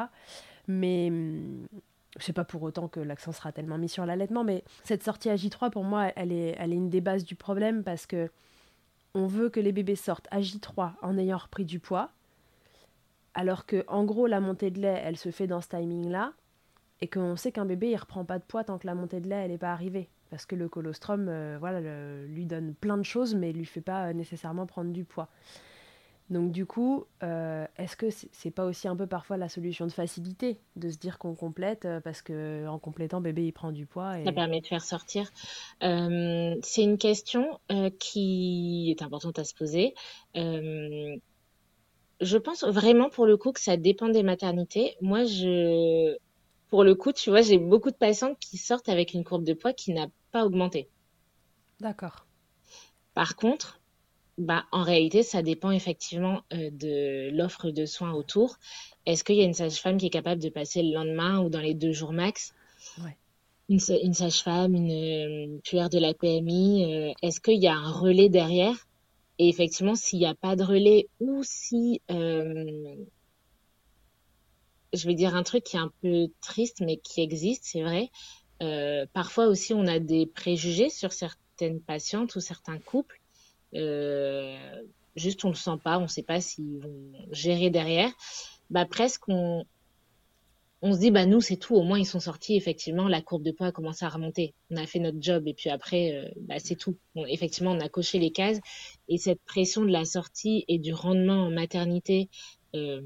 [0.69, 1.67] Mais hum,
[2.19, 5.31] je sais pas pour autant que l'accent sera tellement mis sur l'allaitement, mais cette sortie
[5.31, 8.31] à J3, pour moi, elle est, elle est une des bases du problème parce que
[9.15, 12.11] on veut que les bébés sortent à J3 en ayant repris du poids,
[13.35, 16.33] alors que en gros la montée de lait, elle se fait dans ce timing-là,
[17.01, 19.29] et qu'on sait qu'un bébé il reprend pas de poids tant que la montée de
[19.29, 21.81] lait elle n'est pas arrivée, parce que le colostrum, euh, voilà,
[22.27, 25.29] lui donne plein de choses, mais lui fait pas euh, nécessairement prendre du poids.
[26.31, 29.93] Donc du coup, euh, est-ce que c'est pas aussi un peu parfois la solution de
[29.93, 34.19] facilité de se dire qu'on complète parce que en complétant bébé il prend du poids
[34.19, 34.25] et...
[34.25, 35.31] Ça permet de faire sortir.
[35.81, 37.61] C'est une question
[37.99, 39.95] qui est importante à se poser.
[42.23, 44.97] Je pense vraiment pour le coup que ça dépend des maternités.
[45.01, 46.17] Moi, je,
[46.69, 49.55] pour le coup, tu vois, j'ai beaucoup de patientes qui sortent avec une courbe de
[49.55, 50.89] poids qui n'a pas augmenté.
[51.81, 52.27] D'accord.
[53.15, 53.81] Par contre,
[54.39, 58.57] bah, en réalité, ça dépend effectivement euh, de l'offre de soins autour.
[59.05, 61.61] Est-ce qu'il y a une sage-femme qui est capable de passer le lendemain ou dans
[61.61, 62.55] les deux jours max?
[63.69, 68.87] Une, sage-femme, une, puère de la PMI, euh, est-ce qu'il y a un relais derrière?
[69.39, 72.97] Et effectivement, s'il n'y a pas de relais ou si, euh,
[74.93, 78.11] je vais dire un truc qui est un peu triste, mais qui existe, c'est vrai.
[79.13, 83.23] parfois aussi, on a des préjugés sur certaines patientes ou certains couples
[83.75, 84.83] euh,
[85.17, 88.11] juste on le sent pas, on sait pas s'ils vont gérer derrière,
[88.71, 89.65] bah presque on,
[90.83, 93.43] on se dit bah nous c'est tout, au moins ils sont sortis, effectivement la courbe
[93.43, 96.29] de poids a commencé à remonter, on a fait notre job et puis après euh,
[96.41, 96.97] bah, c'est tout.
[97.17, 98.59] effectivement on a coché les cases
[99.09, 102.29] et cette pression de la sortie et du rendement en maternité
[102.75, 103.01] euh,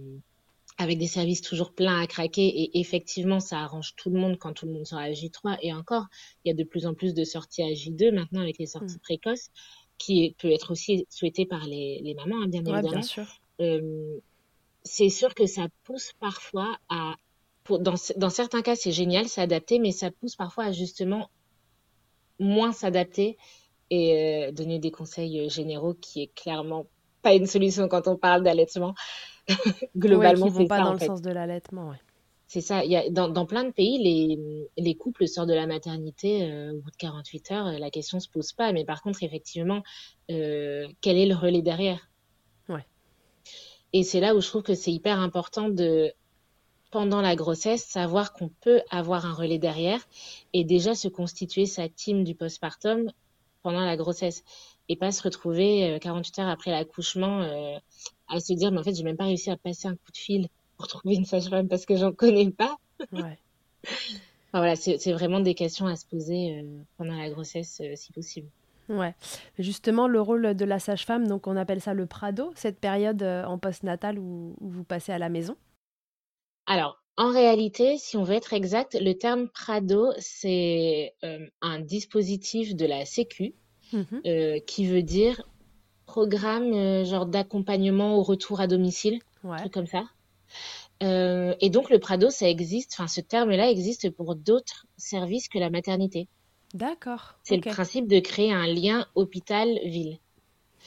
[0.78, 4.54] avec des services toujours pleins à craquer et effectivement ça arrange tout le monde quand
[4.54, 6.06] tout le monde sort à J3 et encore
[6.44, 8.96] il y a de plus en plus de sorties à J2 maintenant avec les sorties
[8.96, 9.00] mmh.
[9.00, 9.50] précoces
[9.98, 12.90] qui peut être aussi souhaité par les, les mamans, hein, bien évidemment.
[12.90, 13.24] Bien sûr.
[13.60, 14.18] Euh,
[14.84, 17.14] c'est sûr que ça pousse parfois à,
[17.66, 21.30] pour, dans, dans certains cas, c'est génial, s'adapter, mais ça pousse parfois à justement
[22.38, 23.36] moins s'adapter
[23.90, 26.86] et euh, donner des conseils généraux qui est clairement
[27.22, 28.94] pas une solution quand on parle d'allaitement.
[29.96, 31.90] Globalement, c'est pas dans le sens de l'allaitement.
[31.90, 32.00] Ouais.
[32.46, 32.84] C'est ça.
[32.84, 36.72] Y a, dans, dans, plein de pays, les, les couples sortent de la maternité euh,
[36.72, 37.78] au bout de 48 heures.
[37.78, 38.72] La question se pose pas.
[38.72, 39.82] Mais par contre, effectivement,
[40.30, 42.08] euh, quel est le relais derrière?
[42.68, 42.86] Ouais.
[43.92, 46.12] Et c'est là où je trouve que c'est hyper important de,
[46.96, 50.00] pendant la grossesse, savoir qu'on peut avoir un relais derrière
[50.54, 53.12] et déjà se constituer sa team du postpartum
[53.62, 54.44] pendant la grossesse
[54.88, 57.76] et pas se retrouver 48 euh, heures après l'accouchement euh,
[58.28, 60.16] à se dire mais en fait j'ai même pas réussi à passer un coup de
[60.16, 62.78] fil pour trouver une sage-femme parce que j'en connais pas.
[63.12, 63.38] Ouais.
[64.54, 66.62] voilà, c'est vraiment des questions à se poser euh,
[66.96, 68.48] pendant la grossesse, euh, si possible.
[68.88, 69.14] Ouais.
[69.58, 73.58] Justement, le rôle de la sage-femme, donc on appelle ça le Prado, cette période en
[73.58, 75.58] post-natal où, vous passez à la maison
[76.66, 81.14] Alors, en réalité, si on veut être exact, le terme Prado, c'est
[81.62, 83.54] un dispositif de la Sécu
[83.92, 84.02] mmh
[84.66, 85.42] qui veut dire
[86.06, 89.20] programme genre d'accompagnement au retour à domicile,
[89.58, 90.04] truc comme ça.
[91.02, 95.58] Euh, et donc le Prado, ça existe, enfin ce terme-là existe pour d'autres services que
[95.58, 96.28] la maternité.
[96.74, 97.38] D'accord.
[97.42, 100.18] C'est le principe de créer un lien hôpital-ville.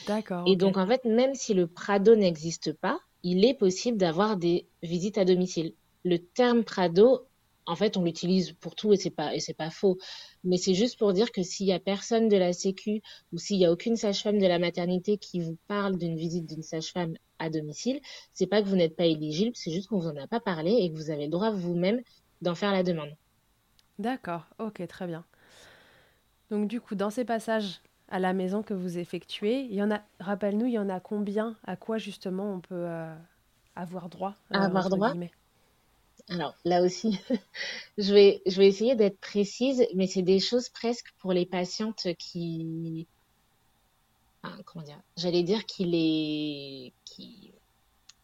[0.06, 0.44] D'accord.
[0.46, 4.66] Et donc en fait, même si le Prado n'existe pas, il est possible d'avoir des
[4.82, 5.74] visites à domicile.
[6.04, 7.26] Le terme Prado
[7.66, 9.98] en fait, on l'utilise pour tout et c'est pas et c'est pas faux.
[10.44, 13.00] Mais c'est juste pour dire que s'il y a personne de la Sécu
[13.32, 16.62] ou s'il y a aucune sage-femme de la maternité qui vous parle d'une visite d'une
[16.62, 18.00] sage-femme à domicile,
[18.32, 20.72] c'est pas que vous n'êtes pas éligible, c'est juste qu'on vous en a pas parlé
[20.72, 22.02] et que vous avez le droit vous-même
[22.42, 23.14] d'en faire la demande.
[23.98, 25.24] D'accord, ok, très bien.
[26.50, 29.90] Donc du coup, dans ces passages à la maison que vous effectuez, il y en
[29.90, 31.56] a, rappelle-nous, il y en a combien?
[31.64, 33.14] À quoi justement on peut euh,
[33.76, 35.14] avoir droit euh, Avoir droit?
[36.28, 37.18] alors là aussi,
[37.98, 42.06] je vais, je vais essayer d'être précise, mais c'est des choses presque pour les patientes
[42.18, 43.08] qui,
[44.64, 47.52] comment dire, j'allais dire qu'il est, qui,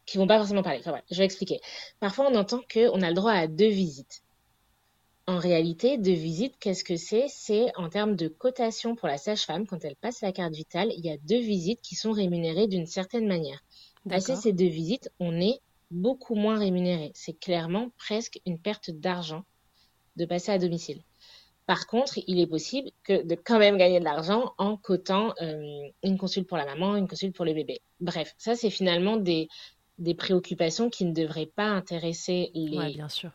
[0.04, 0.80] qui vont pas forcément parler.
[0.80, 1.60] Enfin, je vais expliquer.
[2.00, 4.22] Parfois, on entend qu'on a le droit à deux visites.
[5.28, 7.26] En réalité, deux visites, qu'est-ce que c'est?
[7.28, 11.04] C'est en termes de cotation pour la sage-femme, quand elle passe la carte vitale, il
[11.04, 13.58] y a deux visites qui sont rémunérées d'une certaine manière.
[14.08, 15.58] Passer ces deux visites, on est
[15.90, 17.10] beaucoup moins rémunéré.
[17.14, 19.42] C'est clairement presque une perte d'argent
[20.14, 21.02] de passer à domicile.
[21.66, 25.88] Par contre, il est possible que de quand même gagner de l'argent en cotant euh,
[26.04, 27.80] une consulte pour la maman, une consulte pour le bébé.
[27.98, 29.48] Bref, ça c'est finalement des,
[29.98, 33.32] des préoccupations qui ne devraient pas intéresser les, bien sûr.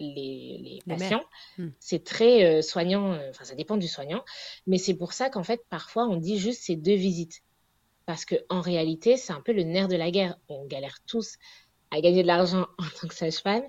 [0.00, 1.24] Les, patients.
[1.58, 1.68] Hmm.
[1.80, 4.24] C'est très soignant, enfin ça dépend du soignant,
[4.66, 7.42] mais c'est pour ça qu'en fait parfois on dit juste ces deux visites.
[8.06, 10.36] Parce qu'en réalité, c'est un peu le nerf de la guerre.
[10.48, 11.38] On galère tous
[11.90, 13.64] à gagner de l'argent en tant que sage-femme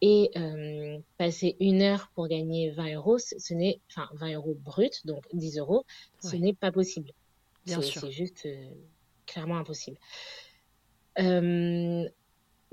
[0.00, 5.06] et euh, passer une heure pour gagner 20 euros, ce n'est, enfin 20 euros brut,
[5.06, 5.84] donc 10 euros,
[6.20, 7.12] ce n'est pas possible.
[7.66, 8.70] C'est juste euh,
[9.26, 9.98] clairement impossible.
[11.18, 12.08] Euh,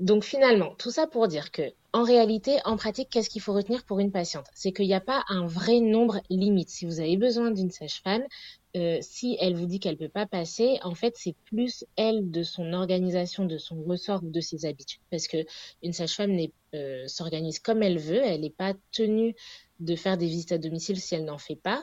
[0.00, 3.84] donc finalement, tout ça pour dire que en réalité, en pratique, qu'est-ce qu'il faut retenir
[3.84, 4.46] pour une patiente?
[4.54, 6.68] C'est qu'il n'y a pas un vrai nombre limite.
[6.68, 8.22] Si vous avez besoin d'une sage-femme,
[8.76, 12.42] euh, si elle vous dit qu'elle peut pas passer, en fait, c'est plus elle de
[12.42, 15.00] son organisation, de son ressort, de ses habitudes.
[15.10, 15.38] Parce que
[15.82, 16.36] une sage-femme
[16.74, 19.34] euh, s'organise comme elle veut, elle n'est pas tenue
[19.80, 21.82] de faire des visites à domicile si elle n'en fait pas.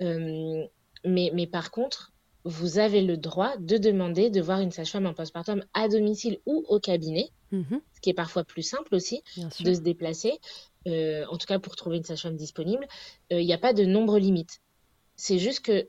[0.00, 0.64] Euh,
[1.04, 2.12] mais par contre,
[2.44, 6.64] vous avez le droit de demander de voir une sage-femme en postpartum à domicile ou
[6.68, 7.80] au cabinet, mhm.
[7.94, 9.22] ce qui est parfois plus simple aussi
[9.60, 10.40] de se déplacer,
[10.88, 12.86] euh, en tout cas pour trouver une sage-femme disponible.
[13.30, 14.60] Il euh, n'y a pas de nombre limite.
[15.16, 15.88] C'est juste que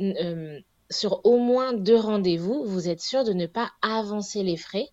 [0.00, 4.88] euh, sur au moins deux rendez-vous, vous êtes sûr de ne pas avancer les frais.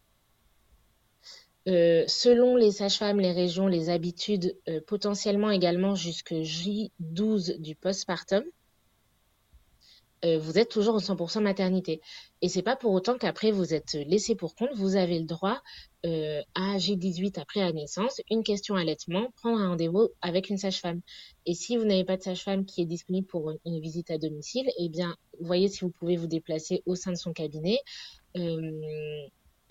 [1.65, 8.43] selon les sages-femmes, les régions, les habitudes, potentiellement également jusque J12 du postpartum.
[10.25, 12.01] Euh, vous êtes toujours en 100% maternité.
[12.41, 14.69] Et c'est pas pour autant qu'après vous êtes laissé pour compte.
[14.73, 15.61] Vous avez le droit
[16.05, 21.01] euh, à G18 après la naissance, une question allaitement, prendre un rendez-vous avec une sage-femme.
[21.45, 24.69] Et si vous n'avez pas de sage-femme qui est disponible pour une visite à domicile,
[24.79, 27.77] eh bien, voyez si vous pouvez vous déplacer au sein de son cabinet.
[28.37, 28.71] Euh,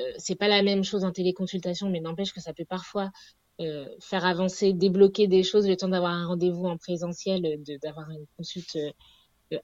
[0.00, 3.10] euh c'est pas la même chose en téléconsultation, mais n'empêche que ça peut parfois
[4.00, 8.76] faire avancer, débloquer des choses le temps d'avoir un rendez-vous en présentiel, d'avoir une consulte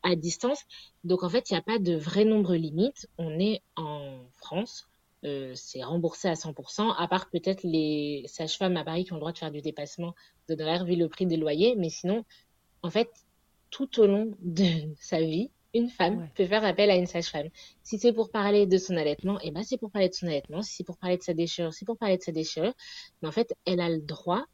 [0.02, 0.62] à distance.
[1.04, 3.08] Donc en fait, il n'y a pas de vrai nombre limite.
[3.18, 4.88] On est en France,
[5.24, 9.20] euh, c'est remboursé à 100%, à part peut-être les sages-femmes à Paris qui ont le
[9.20, 10.14] droit de faire du dépassement
[10.48, 11.76] d'honoraires vu le prix des loyers.
[11.76, 12.24] Mais sinon,
[12.82, 13.10] en fait,
[13.70, 14.64] tout au long de
[15.00, 17.48] sa vie, une femme peut faire appel à une sage-femme.
[17.82, 20.26] Si c'est pour parler de son allaitement, et eh ben c'est pour parler de son
[20.26, 20.60] allaitement.
[20.60, 22.74] Si c'est pour parler de sa déchirure, c'est pour parler de sa déchirure.
[23.22, 24.44] Mais en fait, elle a le droit.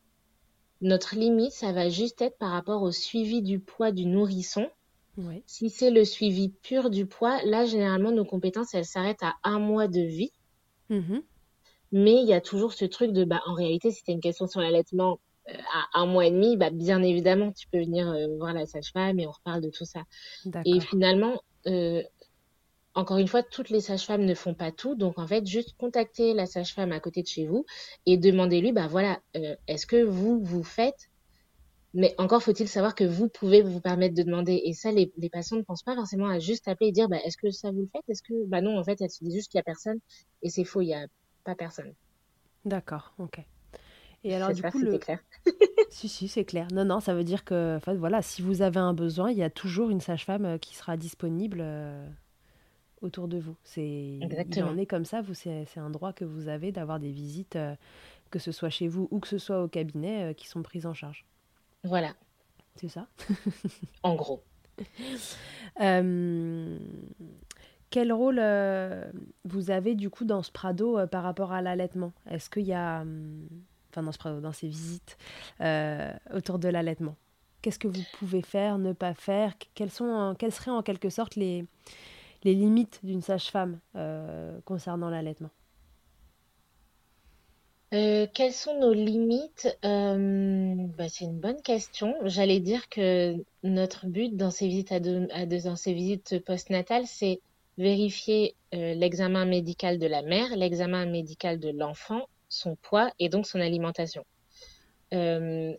[0.80, 4.68] Notre limite, ça va juste être par rapport au suivi du poids du nourrisson
[5.46, 9.58] si c'est le suivi pur du poids, là, généralement, nos compétences, elles s'arrêtent à un
[9.58, 10.32] mois de vie.
[10.90, 11.22] Mm-hmm.
[11.92, 14.46] Mais il y a toujours ce truc de, bah, en réalité, si tu une question
[14.46, 18.36] sur l'allaitement euh, à un mois et demi, bah, bien évidemment, tu peux venir euh,
[18.36, 20.02] voir la sage-femme et on reparle de tout ça.
[20.64, 22.02] Et finalement, euh,
[22.94, 24.94] encore une fois, toutes les sages-femmes ne font pas tout.
[24.94, 27.64] Donc, en fait, juste contacter la sage-femme à côté de chez vous
[28.06, 29.20] et demandez-lui, bah voilà,
[29.66, 31.08] est-ce que vous, vous faites
[31.94, 34.60] mais encore faut-il savoir que vous pouvez vous permettre de demander.
[34.64, 37.36] Et ça, les, patients ne pensent pas forcément à juste appeler et dire bah, est-ce
[37.36, 38.46] que ça vous le faites Est-ce que.
[38.46, 39.98] Bah non, en fait, elle se dit juste qu'il n'y a personne.
[40.42, 41.06] Et c'est faux, il n'y a
[41.44, 41.94] pas personne.
[42.64, 43.42] D'accord, ok.
[44.24, 44.98] Et alors, du coup, le...
[44.98, 45.20] clair.
[45.90, 46.68] si, si, c'est clair.
[46.72, 49.38] Non, non, ça veut dire que, en fait, voilà, si vous avez un besoin, il
[49.38, 52.06] y a toujours une sage-femme euh, qui sera disponible euh,
[53.00, 53.56] autour de vous.
[53.64, 54.18] C'est.
[54.20, 55.22] Il est comme ça.
[55.22, 57.74] Vous, c'est, un droit que vous avez d'avoir des visites, euh,
[58.30, 60.94] que ce soit chez vous ou que ce soit au cabinet, qui sont prises en
[60.94, 61.24] charge.
[61.84, 62.14] Voilà.
[62.76, 63.06] C'est ça.
[64.02, 64.42] En gros.
[65.80, 66.78] Euh,
[67.90, 69.10] quel rôle euh,
[69.44, 72.12] vous avez du coup dans ce Prado euh, par rapport à l'allaitement?
[72.30, 73.04] Est-ce qu'il y a,
[73.90, 75.16] enfin dans ce Prado, dans ces visites
[76.32, 77.16] autour de l'allaitement?
[77.62, 79.54] Qu'est-ce que vous pouvez faire, ne pas faire?
[79.74, 81.64] Quelles, sont, quelles seraient en quelque sorte les,
[82.44, 83.80] les limites d'une sage-femme
[84.64, 85.50] concernant l'allaitement?
[87.94, 89.68] Euh, quelles sont nos limites?
[89.84, 92.14] Euh, bah, C'est une bonne question.
[92.24, 97.40] J'allais dire que notre but dans ces visites à, dans ces visites postnatales, c'est
[97.78, 103.46] vérifier euh, l'examen médical de la mère, l'examen médical de l'enfant, son poids et donc
[103.46, 104.24] son alimentation.
[105.14, 105.74] Euh,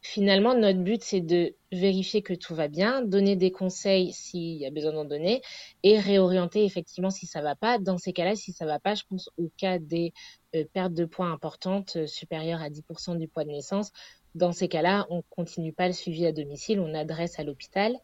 [0.00, 4.66] finalement, notre but, c'est de vérifier que tout va bien, donner des conseils s'il y
[4.66, 5.42] a besoin d'en donner
[5.82, 7.78] et réorienter effectivement si ça va pas.
[7.78, 10.12] Dans ces cas-là, si ça va pas, je pense au cas des
[10.54, 13.92] euh, pertes de poids importantes euh, supérieures à 10% du poids de naissance.
[14.34, 17.96] Dans ces cas-là, on continue pas le suivi à domicile, on adresse à l'hôpital.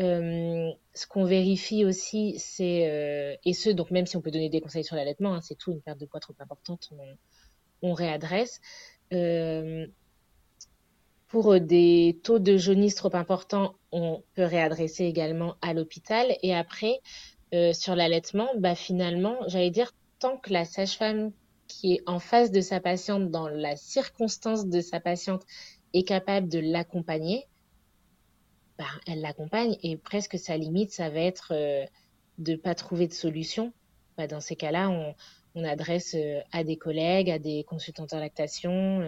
[0.00, 4.60] Euh, ce qu'on vérifie aussi, c'est, et ce, donc même si on peut donner des
[4.60, 6.90] conseils sur l'allaitement, hein, c'est tout, une perte de poids trop importante,
[7.82, 8.60] on réadresse.
[11.28, 16.34] Pour euh, des taux de jaunisse trop importants, on peut réadresser également à l'hôpital.
[16.42, 17.00] Et après,
[17.54, 21.32] euh, sur l'allaitement, bah finalement, j'allais dire, tant que la sage-femme
[21.66, 25.44] qui est en face de sa patiente, dans la circonstance de sa patiente,
[25.92, 27.46] est capable de l'accompagner,
[28.78, 31.84] bah, elle l'accompagne et presque sa limite, ça va être euh,
[32.38, 33.72] de pas trouver de solution.
[34.16, 35.14] Bah, dans ces cas-là, on,
[35.64, 36.16] adresse
[36.52, 39.02] à des collègues, à des consultants en lactation,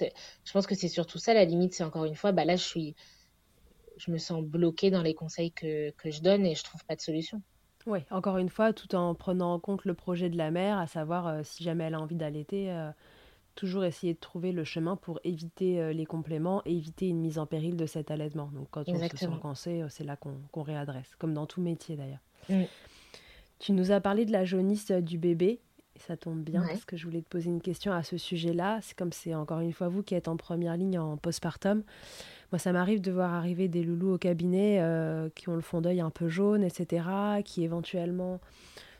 [0.00, 2.64] Je pense que c'est surtout ça, la limite, c'est encore une fois, bah là, je
[2.64, 2.94] suis,
[3.96, 6.96] je me sens bloquée dans les conseils que, que je donne et je trouve pas
[6.96, 7.42] de solution.
[7.86, 10.86] Oui, encore une fois, tout en prenant en compte le projet de la mère, à
[10.88, 12.90] savoir euh, si jamais elle a envie d'allaiter, euh,
[13.54, 17.38] toujours essayer de trouver le chemin pour éviter euh, les compléments et éviter une mise
[17.38, 18.50] en péril de cet allaitement.
[18.52, 22.22] Donc quand on se sent coincé, c'est là qu'on réadresse, comme dans tout métier d'ailleurs.
[23.58, 25.60] Tu nous as parlé de la jaunisse du bébé.
[25.96, 28.80] Et ça tombe bien parce que je voulais te poser une question à ce sujet-là.
[28.82, 31.82] C'est comme c'est encore une fois vous qui êtes en première ligne en postpartum.
[32.52, 35.80] Moi, ça m'arrive de voir arriver des loulous au cabinet euh, qui ont le fond
[35.80, 37.06] d'œil un peu jaune, etc.,
[37.44, 38.40] qui éventuellement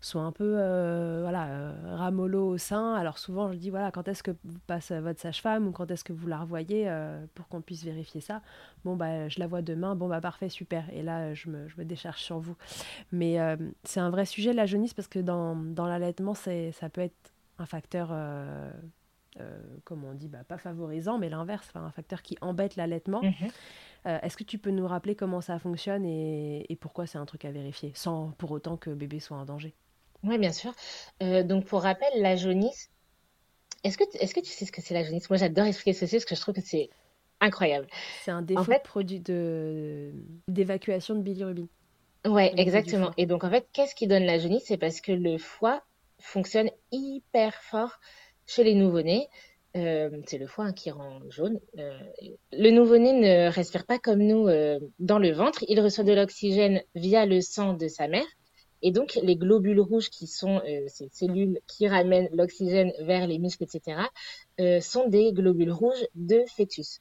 [0.01, 2.95] sont un peu euh, voilà, euh, ramollo au sein.
[2.95, 6.05] Alors souvent, je dis, voilà, quand est-ce que vous passe votre sage-femme ou quand est-ce
[6.05, 6.91] que vous la revoyez
[7.35, 8.43] pour qu'on puisse vérifier ça?
[8.85, 9.95] Bon, bah, je la vois demain.
[9.95, 10.85] Bon, bah, parfait, super.
[10.93, 12.57] Et là, je me, je me décharge sur vous.
[13.13, 13.39] Mais
[13.85, 17.67] c'est un vrai sujet, la jaunisse, parce que dans, dans l'allaitement, ça peut être un
[17.67, 18.11] facteur
[19.41, 23.23] euh, comme on dit, bah, pas favorisant, mais l'inverse, un facteur qui embête l'allaitement.
[24.07, 27.45] Euh, est-ce que tu peux nous rappeler comment ça fonctionne et, pourquoi c'est un truc
[27.45, 29.75] à vérifier, sans pour autant que bébé soit en danger?
[30.23, 30.73] Oui, bien sûr.
[31.23, 32.91] Euh, donc, pour rappel, la jaunisse,
[33.85, 35.31] est-ce que, est que tu sais ce que c'est la jaunisse?
[35.31, 36.91] Moi, j'adore expliquer ce que c'est parce que je trouve que c'est
[37.41, 37.87] incroyable.
[38.25, 40.13] C'est un défaut de produit de,
[40.49, 41.69] d'évacuation de bilirubine.
[42.27, 43.13] Ouais, exactement.
[43.17, 44.65] Et donc, en fait, qu'est-ce qui donne la jaunisse?
[44.67, 45.83] C'est parce que le foie
[46.19, 48.01] fonctionne hyper fort
[48.47, 49.29] chez les nouveau-nés,
[49.77, 51.61] euh, c'est le foie hein, qui rend jaune.
[51.79, 51.99] Euh,
[52.53, 55.65] le nouveau-né ne respire pas comme nous euh, dans le ventre.
[55.69, 58.27] Il reçoit de l'oxygène via le sang de sa mère.
[58.87, 63.65] Et donc, les globules rouges, qui sont ces cellules qui ramènent l'oxygène vers les muscles,
[63.65, 64.03] etc.,
[64.81, 67.01] sont des globules rouges de fœtus.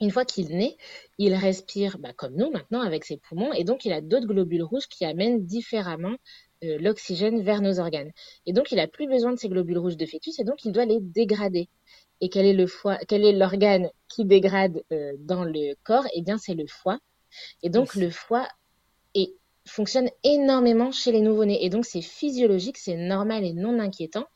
[0.00, 0.76] Une fois qu'il naît,
[1.18, 4.62] il respire bah, comme nous maintenant avec ses poumons, et donc il a d'autres globules
[4.62, 6.16] rouges qui amènent différemment
[6.64, 8.10] euh, l'oxygène vers nos organes.
[8.44, 10.72] Et donc, il n'a plus besoin de ces globules rouges de fœtus et donc il
[10.72, 11.68] doit les dégrader.
[12.20, 16.06] Et quel est le foie, quel est l'organe qui dégrade euh, dans le corps?
[16.14, 16.98] Eh bien, c'est le foie.
[17.62, 18.46] Et donc, le foie
[19.14, 19.32] est,
[19.70, 21.64] fonctionne énormément chez les nouveau-nés.
[21.64, 24.26] Et donc, c'est physiologique, c'est normal et non inquiétant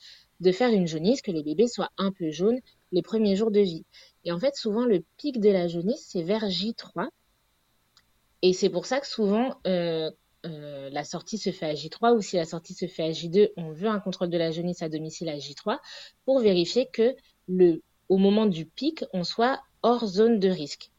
[0.40, 2.60] de faire une jaunisse, que les bébés soient un peu jaunes
[2.92, 3.84] les premiers jours de vie.
[4.24, 7.08] Et en fait, souvent, le pic de la jaunisse, c'est vers J3.
[8.42, 10.10] Et c'est pour ça que souvent, euh,
[10.46, 13.50] euh, la sortie se fait à J3 ou si la sortie se fait à J2,
[13.56, 15.78] on veut un contrôle de la jaunisse à domicile à J3
[16.24, 17.14] pour vérifier que
[17.48, 20.90] le, au moment du pic, on soit hors zone de risque.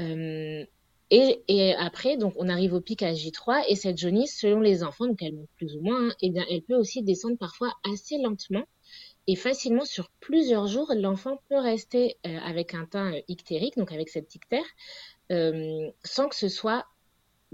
[0.00, 0.64] Euh,
[1.10, 5.06] et, après, donc, on arrive au pic à J3 et cette jaunisse, selon les enfants,
[5.06, 8.18] donc elle monte plus ou moins, hein, eh bien, elle peut aussi descendre parfois assez
[8.18, 8.64] lentement
[9.26, 10.92] et facilement sur plusieurs jours.
[10.96, 14.64] L'enfant peut rester euh, avec un teint ictérique, donc avec cette ictère,
[15.30, 16.84] sans que ce soit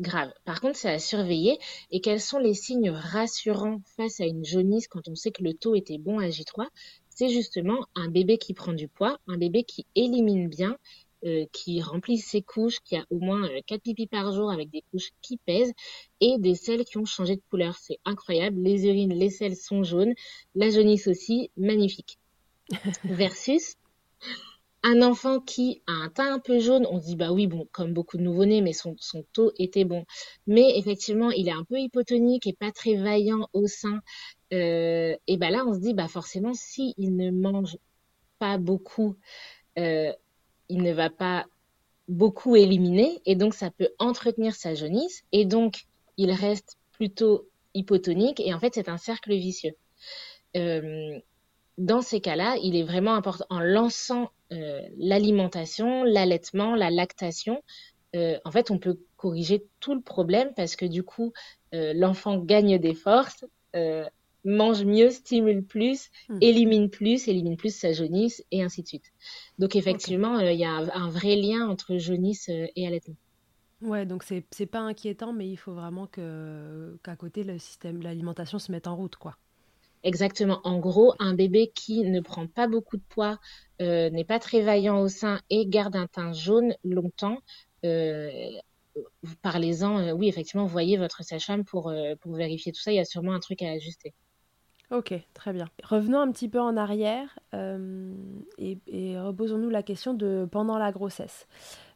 [0.00, 0.32] grave.
[0.44, 1.58] Par contre, c'est à surveiller.
[1.90, 5.54] Et quels sont les signes rassurants face à une jaunisse quand on sait que le
[5.54, 6.66] taux était bon à J3
[7.10, 10.76] C'est justement un bébé qui prend du poids, un bébé qui élimine bien,
[11.24, 14.70] euh, qui remplit ses couches, qui a au moins euh, 4 pipis par jour avec
[14.70, 15.72] des couches qui pèsent
[16.20, 17.76] et des selles qui ont changé de couleur.
[17.76, 18.60] C'est incroyable.
[18.60, 20.14] Les urines, les selles sont jaunes.
[20.54, 22.18] La jaunisse aussi, magnifique.
[23.04, 23.76] Versus
[24.82, 27.68] un enfant qui a un teint un peu jaune, on se dit bah oui, bon,
[27.72, 30.04] comme beaucoup de nouveau-nés, mais son, son taux était bon.
[30.46, 34.00] Mais effectivement, il est un peu hypotonique et pas très vaillant au sein.
[34.52, 37.76] Euh, et bah là, on se dit bah forcément, si il ne mange
[38.38, 39.16] pas beaucoup,
[39.78, 40.12] euh,
[40.70, 41.46] il ne va pas
[42.08, 45.84] beaucoup éliminer et donc ça peut entretenir sa jaunisse et donc
[46.16, 49.74] il reste plutôt hypotonique et en fait c'est un cercle vicieux.
[50.56, 51.18] Euh,
[51.78, 57.62] dans ces cas-là, il est vraiment important en lançant euh, l'alimentation, l'allaitement, la lactation,
[58.16, 61.32] euh, en fait, on peut corriger tout le problème parce que du coup,
[61.72, 63.44] l'enfant gagne des forces,
[64.44, 66.38] mange mieux, stimule plus, hmm.
[66.40, 69.12] élimine plus, élimine plus sa jaunisse et ainsi de suite.
[69.58, 73.16] Donc effectivement, il y a un, vrai lien entre jaunisse et allaitement.
[73.82, 78.02] Ouais, donc c'est c'est pas inquiétant, mais il faut vraiment que qu'à côté le système,
[78.02, 79.36] l'alimentation se mette en route, quoi.
[80.02, 80.60] Exactement.
[80.64, 83.38] En gros, un bébé qui ne prend pas beaucoup de poids,
[83.82, 87.38] euh, n'est pas très vaillant au sein et garde un teint jaune longtemps,
[87.84, 88.50] euh,
[89.42, 89.98] parlez-en.
[89.98, 92.92] Euh, oui, effectivement, voyez votre sage-femme pour, pour vérifier tout ça.
[92.92, 94.14] Il y a sûrement un truc à ajuster.
[94.90, 95.66] Ok, très bien.
[95.84, 98.12] Revenons un petit peu en arrière euh,
[98.58, 98.76] et,
[99.20, 101.46] reposons-nous la question de pendant la grossesse.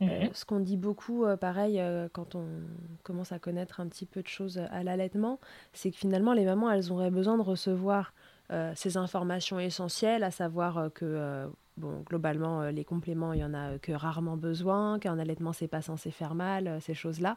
[0.01, 0.30] Euh, mhm.
[0.32, 1.82] ce qu'on dit beaucoup, euh, pareil,
[2.12, 2.47] quand on
[3.03, 5.40] commence à connaître un petit peu de choses à l'allaitement,
[5.72, 8.14] c'est que finalement, les mamans, elles auraient besoin de recevoir
[8.74, 13.90] ces informations essentielles, à savoir que, bon, globalement, les compléments, il y en a que
[13.90, 17.36] rarement besoin, qu'un allaitement, c'est pas censé faire mal, ces choses-là,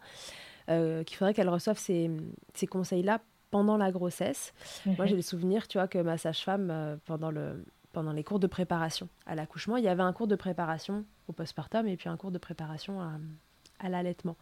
[0.68, 2.12] qu'il faudrait qu'elles reçoivent ces,
[2.53, 3.22] ces conseils-là
[3.52, 4.54] pendant la grossesse.
[4.86, 5.08] Moi, mhm.
[5.08, 8.48] j'ai le souvenir, tu vois, que ma sage-femme, euh, pendant, le, pendant les cours de
[8.48, 9.78] préparation à l'accouchement.
[9.78, 13.02] Il y avait un cours de préparation au postpartum et puis un cours de préparation
[13.80, 14.36] à, l'allaitement.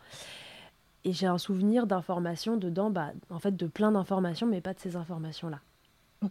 [1.04, 4.80] Et j'ai un souvenir d'informations dedans, bah, en fait de plein d'informations, mais pas de
[4.80, 5.60] ces informations-là.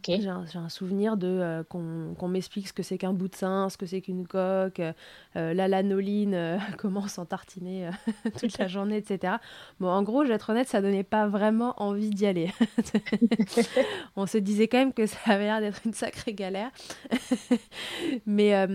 [0.07, 3.77] J'ai un, souvenir de euh, qu'on m'explique ce que c'est qu'un bout de sein, ce
[3.77, 7.91] que c'est qu'une coque, euh, la lanoline, euh, comment s'en tartiner
[8.39, 9.35] toute la journée, etc.
[9.81, 12.51] Bon, en gros, je vais être honnête, ça donnait pas vraiment envie d'y aller.
[14.17, 16.71] On se disait quand même que ça avait l'air d'être une sacrée galère.
[18.27, 18.67] Mais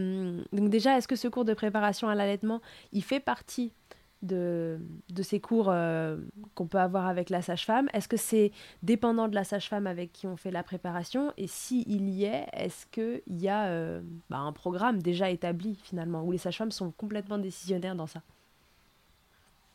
[0.54, 2.62] donc déjà, est-ce que ce cours de préparation à l'allaitement,
[2.92, 3.74] il fait partie
[4.22, 6.18] de, de ces cours euh,
[6.56, 7.90] qu'on peut avoir avec la sage-femme.
[7.94, 8.52] Est-ce que c'est
[8.84, 11.32] dépendant de la sage-femme avec qui on fait la préparation?
[11.38, 16.24] Et s'il y est, est-ce qu'il y a euh, bah, un programme déjà établi finalement,
[16.24, 18.22] où les sages-femmes sont complètement décisionnaires dans ça?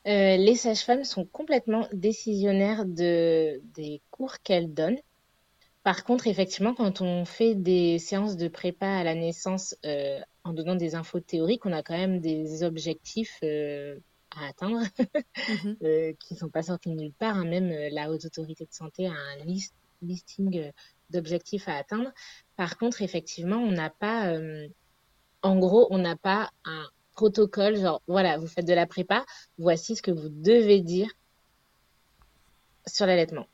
[0.07, 5.01] Euh, Les sages-femmes sont complètement décisionnaires de, des cours qu'elles donnent.
[5.83, 9.77] Par contre, effectivement, quand on fait des séances de prépa à la naissance
[10.45, 13.39] en donnant des infos théoriques, on a quand même des objectifs
[14.39, 17.37] à atteindre, mmh euh, qui ne sont pas sortis de nulle part.
[17.37, 17.45] Hein.
[17.45, 19.45] Même euh, la Haute Autorité de Santé a un
[20.03, 20.71] listing euh,
[21.11, 22.13] d'objectifs à atteindre.
[22.57, 24.37] Par contre, effectivement, on n'a pas,
[25.43, 29.25] en gros, on n'a pas un protocole, genre, voilà, vous faites de la prépa,
[29.59, 31.09] voici ce que vous devez dire
[32.87, 33.47] sur l'allaitement.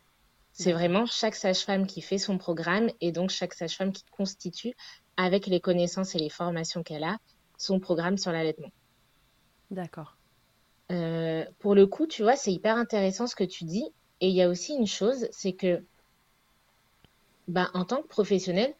[0.52, 4.74] C'est vraiment chaque sage-femme qui fait son programme et donc chaque sage-femme qui constitue,
[5.16, 7.18] avec les connaissances et les formations qu'elle a,
[7.56, 8.70] son programme sur l'allaitement.
[9.70, 10.16] D'accord.
[10.90, 13.84] Euh, pour le coup, tu vois, c'est hyper intéressant ce que tu dis.
[14.20, 15.82] Et il y a aussi une chose, c'est que,
[17.48, 18.74] bah, en tant que professionnel,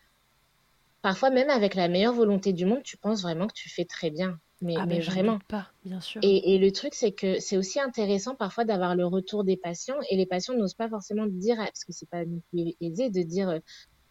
[1.03, 4.11] parfois même avec la meilleure volonté du monde, tu penses vraiment que tu fais très
[4.11, 4.39] bien.
[4.63, 5.39] Mais, ah, mais vraiment.
[5.49, 6.21] Pas, bien sûr.
[6.23, 9.97] Et, et, le truc, c'est que c'est aussi intéressant parfois d'avoir le retour des patients.
[10.11, 13.59] Et les patients n'osent pas forcément dire, parce que c'est pas aisé de dire, euh,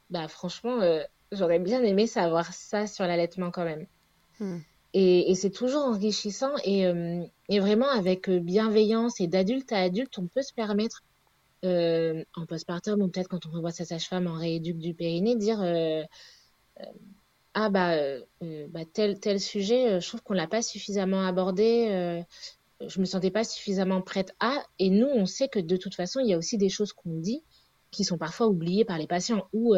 [0.09, 3.85] bah franchement, euh, j'aurais bien aimé savoir ça sur l'allaitement quand même.
[4.39, 4.59] Hmm.
[4.93, 10.27] Et, c'est toujours enrichissant et, euh, vraiment avec euh, bienveillance et d'adulte à adulte, on
[10.27, 11.03] peut se permettre
[11.63, 15.61] euh, en postpartum ou peut-être quand on revoit sa sage-femme en rééduque du périnée, dire
[17.55, 17.97] ah bah,
[18.41, 22.23] bah, tel tel sujet, je trouve qu'on l'a pas suffisamment abordé,
[22.79, 24.63] je me sentais pas suffisamment prête à.
[24.79, 27.19] Et nous, on sait que de toute façon, il y a aussi des choses qu'on
[27.19, 27.43] dit
[27.91, 29.75] qui sont parfois oubliées par les patients ou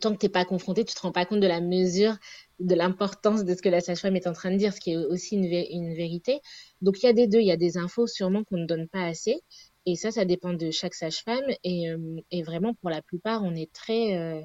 [0.00, 2.16] tant que tu n'es pas confronté, tu te rends pas compte de la mesure,
[2.58, 4.96] de l'importance de ce que la sage-femme est en train de dire, ce qui est
[4.96, 6.40] aussi une, une vérité.
[6.80, 8.88] Donc il y a des deux, il y a des infos sûrement qu'on ne donne
[8.88, 9.40] pas assez.
[9.86, 11.44] Et ça, ça dépend de chaque sage-femme.
[11.62, 14.40] Et, euh, et, vraiment, pour la plupart, on est très euh,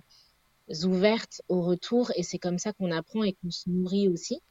[0.83, 2.11] ouverte au retour.
[2.15, 4.41] Et c'est comme ça qu'on apprend et qu'on se nourrit aussi.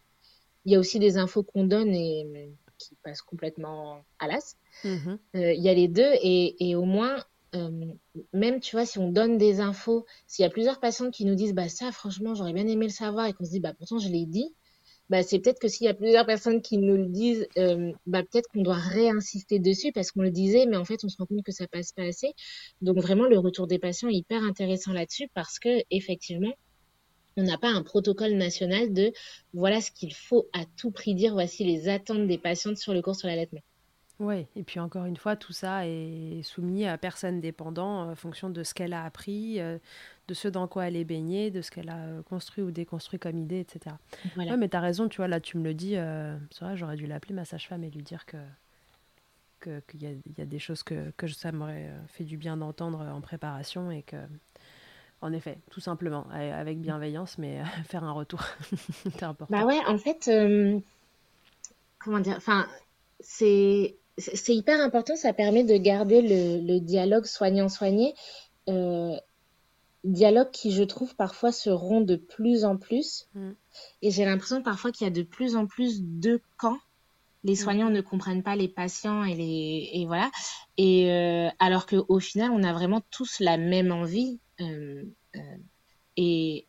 [0.64, 4.56] Il y a aussi des infos qu'on donne et qui passent complètement à l'as.
[4.84, 6.10] Mmh euh, il y a les deux.
[6.22, 7.22] Et, et au moins,
[7.52, 11.34] même, tu vois, si on donne des infos, s'il y a plusieurs patients qui nous
[11.34, 13.98] disent, bah ça, franchement, j'aurais bien aimé le savoir, et qu'on se dit, bah pourtant,
[13.98, 14.54] je l'ai dit,
[15.10, 17.46] bah c'est peut-être que s'il y a plusieurs personnes qui nous le disent,
[18.06, 21.16] bah peut-être qu'on doit réinsister dessus parce qu'on le disait, mais en fait, on se
[21.16, 22.34] rend compte que ça passe pas assez.
[22.82, 26.52] Donc vraiment, le retour des patients est hyper intéressant là-dessus parce que effectivement,
[27.38, 29.12] on n'a pas un protocole national de
[29.54, 33.00] voilà ce qu'il faut à tout prix dire, voici les attentes des patientes sur le
[33.00, 33.62] cours sur l'allaitement.
[34.20, 38.50] Oui, et puis encore une fois, tout ça est soumis à personne dépendant en fonction
[38.50, 39.78] de ce qu'elle a appris, euh,
[40.26, 43.20] de ce dans quoi elle est baignée, de ce qu'elle a euh, construit ou déconstruit
[43.20, 43.94] comme idée, etc.
[44.34, 44.56] Voilà.
[44.56, 46.96] mais tu as raison, tu vois, là tu me le dis, euh, c'est vrai, j'aurais
[46.96, 48.36] dû l'appeler ma sage-femme et lui dire que
[49.60, 53.20] qu'il y, y, a des choses que, que ça m'aurait fait du bien d'entendre en
[53.20, 54.16] préparation et que,
[55.20, 58.40] en effet, tout simplement, avec bienveillance, mais faire un retour,
[59.02, 59.46] c'est important.
[59.50, 60.30] Bah ouais, en fait,
[61.98, 62.68] comment dire, enfin,
[63.18, 68.14] c'est c'est hyper important, ça permet de garder le, dialogue soignant-soigné.
[68.68, 69.16] Euh,
[70.04, 73.28] dialogue qui, je trouve, parfois se rompt de plus en plus.
[73.34, 73.50] Mm.
[74.02, 76.78] Et j'ai l'impression parfois qu'il y a de plus en plus de camps.
[77.44, 77.56] Les mm.
[77.56, 80.30] soignants ne comprennent pas les patients et les et voilà.
[80.76, 84.40] Et euh, alors qu'au final, on a vraiment tous la même envie.
[84.60, 85.04] Euh,
[86.16, 86.66] et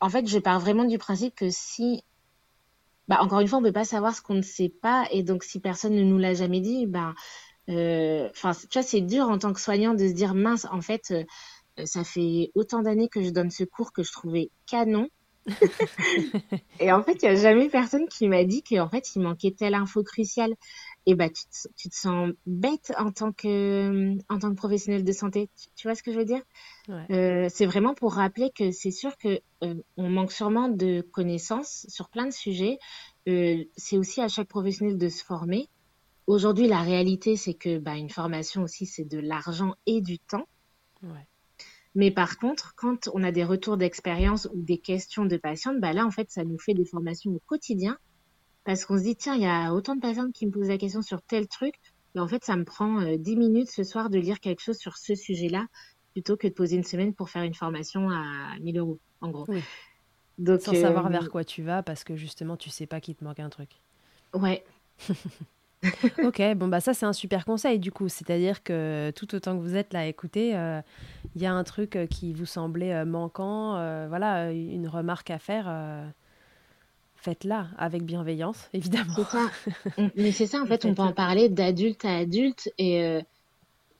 [0.00, 2.02] en fait, je pars vraiment du principe que si
[3.08, 5.06] bah, encore une fois, on peut pas savoir ce qu'on ne sait pas.
[5.10, 7.14] Et donc, si personne ne nous l'a jamais dit, bah,
[7.70, 10.80] euh, enfin, tu vois, c'est dur en tant que soignant de se dire, mince, en
[10.82, 11.24] fait, euh,
[11.86, 15.08] ça fait autant d'années que je donne ce cours que je trouvais canon.
[16.80, 19.52] et en fait, il n'y a jamais personne qui m'a dit qu'en fait, il manquait
[19.52, 20.54] telle info cruciale.
[21.10, 25.04] Et bah, tu te, tu te sens bête en tant que, en tant que professionnel
[25.04, 25.48] de santé.
[25.74, 26.42] Tu, vois ce que je veux dire?
[26.90, 31.86] Euh, C'est vraiment pour rappeler que c'est sûr que euh, on manque sûrement de connaissances
[31.88, 32.78] sur plein de sujets.
[33.26, 35.70] Euh, c'est aussi à chaque professionnel de se former.
[36.26, 40.46] Aujourd'hui, la réalité, c'est que bah, une formation aussi, c'est de l'argent et du temps.
[41.02, 41.26] Ouais.
[41.94, 45.94] Mais par contre, quand on a des retours d'expérience ou des questions de patientes, bah
[45.94, 47.96] là, en fait, ça nous fait des formations au quotidien
[48.68, 50.76] parce qu'on se dit, tiens, il y a autant de patientes qui me posent la
[50.76, 51.76] question sur tel truc.
[52.14, 54.76] Et en fait, ça me prend euh, 10 minutes ce soir de lire quelque chose
[54.76, 55.64] sur ce sujet-là
[56.12, 59.46] plutôt que de poser une semaine pour faire une formation à 1000 euros, en gros.
[59.48, 59.62] Oui.
[60.36, 63.14] Donc, Sans savoir euh, vers quoi tu vas parce que justement, tu sais pas qu'il
[63.14, 63.70] te manque un truc.
[64.34, 64.62] Ouais.
[66.22, 69.62] ok, bon bah ça c'est un super conseil du coup, c'est-à-dire que tout autant que
[69.62, 70.80] vous êtes là à écouter, euh,
[71.36, 73.72] il y a un truc euh, qui vous semblait euh, manquant,
[74.08, 75.66] voilà, une remarque à faire,
[77.20, 79.14] faites-la avec bienveillance, évidemment.
[80.16, 83.20] Mais c'est ça en fait, on peut en parler d'adulte à adulte et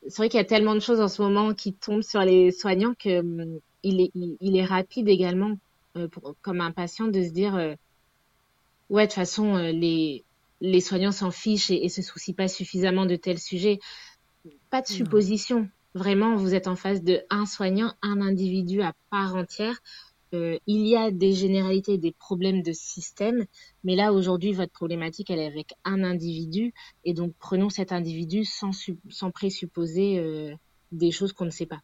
[0.07, 2.51] c'est vrai qu'il y a tellement de choses en ce moment qui tombent sur les
[2.53, 5.57] soignants que hum, il, est, il, est rapide également
[6.12, 7.55] pour, comme un patient de se dire
[8.91, 10.25] ouais de toute façon les
[10.61, 13.79] les soignants s'en fichent et, se soucient pas suffisamment de tels sujets.
[14.71, 15.69] Pas de supposition.
[15.95, 19.79] Vraiment, vous êtes en face de un soignant, un individu à part entière.
[20.35, 23.47] Euh, il y a des généralités, des problèmes de système,
[23.85, 26.74] mais là aujourd'hui votre problématique elle est avec un individu
[27.05, 28.70] et donc prenons cet individu sans,
[29.09, 30.55] sans présupposer euh,
[30.93, 31.81] des choses qu'on ne sait pas.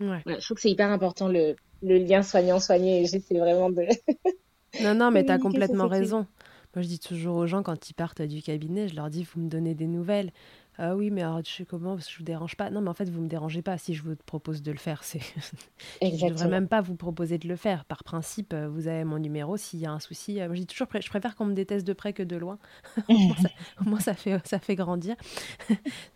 [0.00, 0.20] Ouais.
[0.24, 3.86] Voilà, je trouve que c'est hyper important le, le lien soignant-soigné j'essaie vraiment de...
[4.82, 6.26] non, non, mais tu as complètement raison.
[6.74, 9.40] Moi, je dis toujours aux gens quand ils partent du cabinet, je leur dis vous
[9.40, 10.32] me donnez des nouvelles.
[10.76, 12.68] Ah oui, mais alors, je sais comment, parce que je vous dérange pas.
[12.68, 15.04] Non, mais en fait, vous me dérangez pas si je vous propose de le faire.
[15.04, 15.20] C'est...
[16.02, 17.84] je ne devrais même pas vous proposer de le faire.
[17.84, 19.56] Par principe, euh, vous avez mon numéro.
[19.56, 21.86] S'il y a un souci, euh, moi, je dis toujours, je préfère qu'on me déteste
[21.86, 22.58] de près que de loin.
[23.08, 25.14] au, moins, ça, fait, ça fait grandir.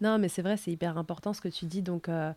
[0.00, 1.82] non, mais c'est vrai, c'est hyper important ce que tu dis.
[1.82, 2.32] Donc, euh,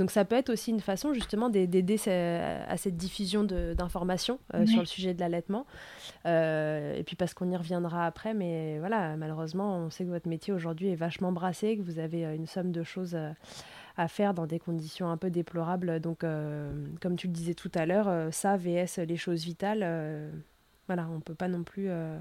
[0.00, 4.80] donc ça peut être aussi une façon justement d'aider à cette diffusion d'informations euh, sur
[4.80, 5.66] le sujet de l'allaitement.
[6.24, 10.26] Euh, et puis parce qu'on y reviendra après, mais voilà, malheureusement, on sait que votre
[10.26, 13.14] métier aujourd'hui est vachement brassé, que vous avez euh, une somme de choses
[13.98, 16.00] à faire dans des conditions un peu déplorables.
[16.00, 20.32] Donc, comme tu le disais tout à l'heure, ça, VS, les choses vitales,
[20.86, 22.20] voilà, on ne peut pas non plus mm.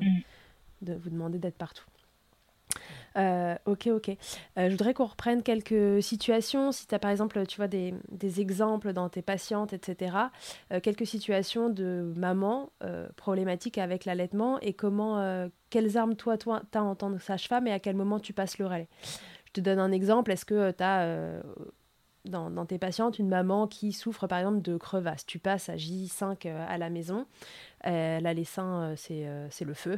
[0.82, 1.86] de vous demander d'être partout.
[3.18, 4.10] Euh, ok, ok.
[4.10, 4.16] Euh,
[4.66, 6.72] je voudrais qu'on reprenne quelques situations.
[6.72, 7.93] Si tu as par exemple, tu vois, des,
[8.39, 10.16] exemples dans tes patientes, etc.
[10.72, 12.72] Euh, quelques situations de maman
[13.16, 17.72] problématiques avec l'allaitement et comment, quelles armes toi, toi, as en tant que sage-femme et
[17.72, 18.88] à quel moment tu passes le relais.
[19.45, 20.32] Je te donne un exemple.
[20.32, 21.41] Est-ce que tu as
[22.26, 25.26] dans, tes patientes une maman qui souffre par exemple de crevasses.
[25.26, 27.26] Tu passes à J5 euh, à la maison,
[27.82, 29.97] elle a les seins, euh, euh, c'est le feu.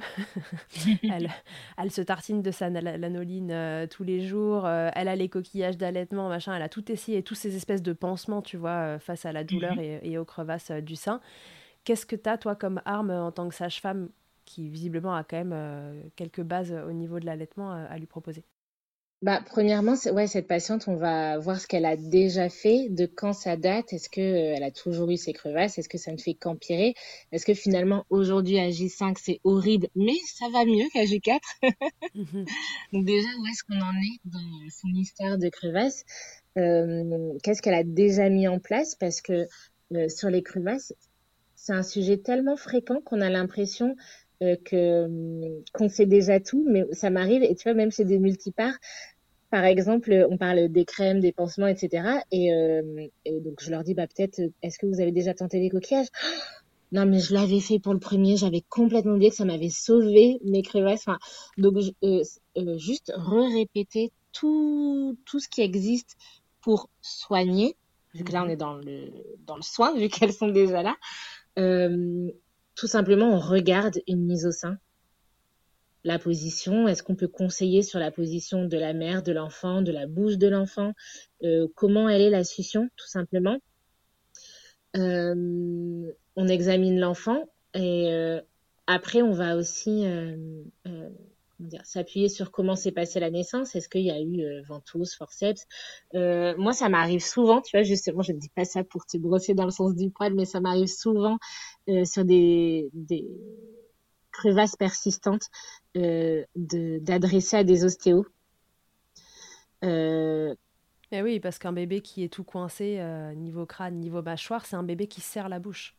[1.04, 1.30] elle,
[1.78, 6.56] elle, se tartine de sa lanoline tous les jours, elle a les coquillages d'allaitement, machin,
[6.56, 9.76] elle a tout essayé, tous ces espèces de pansements, tu vois, face à la douleur
[9.76, 10.00] mhm.
[10.04, 11.22] et, aux crevasses du sein.
[11.84, 14.10] Qu'est-ce que tu as, toi, comme arme en tant que sage-femme
[14.46, 18.44] qui visiblement a quand même quelques bases au niveau de l'allaitement à lui proposer?
[19.22, 23.34] Bah, premièrement, ouais, cette patiente, on va voir ce qu'elle a déjà fait, de quand
[23.34, 23.94] ça date.
[23.94, 25.78] Est-ce que euh, elle a toujours eu ses crevasses?
[25.78, 26.96] Est-ce que ça ne fait qu'empirer?
[27.32, 31.40] Est-ce que finalement aujourd'hui à J5 c'est horrible, mais ça va mieux qu'à J4
[32.16, 32.46] mhm.
[32.94, 36.04] Donc déjà, où est-ce qu'on en est dans son histoire de crevasses?
[36.58, 38.96] Euh, Qu'est-ce qu'elle a déjà mis en place?
[38.96, 39.48] Parce que
[39.94, 40.94] euh, sur les crevasses,
[41.54, 43.96] c'est un sujet tellement fréquent qu'on a l'impression
[44.42, 48.20] euh, que qu'on sait déjà tout, mais ça m'arrive et tu vois même chez des
[48.20, 48.76] multiparts,
[49.52, 52.22] par exemple, on parle des crèmes, des pansements, etc.
[52.32, 55.60] Et, euh, et donc je leur dis bah peut-être est-ce que vous avez déjà tenté
[55.60, 56.08] les coquillages?
[56.94, 60.40] Non mais je l'avais fait pour le premier, j'avais complètement oublié que ça m'avait sauvé
[60.44, 61.08] mes crevasses.
[61.08, 61.20] Enfin,
[61.58, 62.22] donc euh,
[62.58, 66.18] euh, juste re-répéter tout tout ce qui existe
[66.60, 67.78] pour soigner,
[68.14, 69.08] vu que là on est dans le
[69.48, 70.98] dans le soin vu qu'elles sont déjà là.
[71.60, 72.30] Euh,
[72.76, 74.78] tout simplement, on regarde une mise au sein.
[76.04, 79.92] La position, est-ce qu'on peut conseiller sur la position de la mère, de l'enfant, de
[79.92, 80.94] la bouche de l'enfant?
[81.44, 83.58] Euh, Comment elle est la succion, tout simplement?
[84.98, 88.42] Euh, On examine l'enfant et euh,
[88.88, 90.06] après, on va aussi
[91.84, 93.76] s'appuyer sur comment s'est passée la naissance.
[93.76, 95.68] Est-ce qu'il y a eu euh, ventouse, forceps?
[96.16, 99.18] Euh, Moi, ça m'arrive souvent, tu vois, justement, je ne dis pas ça pour te
[99.18, 101.38] brosser dans le sens du poil, mais ça m'arrive souvent
[101.90, 102.90] euh, sur des,
[104.32, 105.48] crevasses persistantes
[105.94, 108.26] d'adresser à des ostéos.
[109.84, 110.56] Euh,
[111.12, 113.02] eh oui, parce qu'un bébé qui est tout coincé,
[113.36, 115.96] niveau crâne, niveau mâchoire, c'est un bébé qui serre la bouche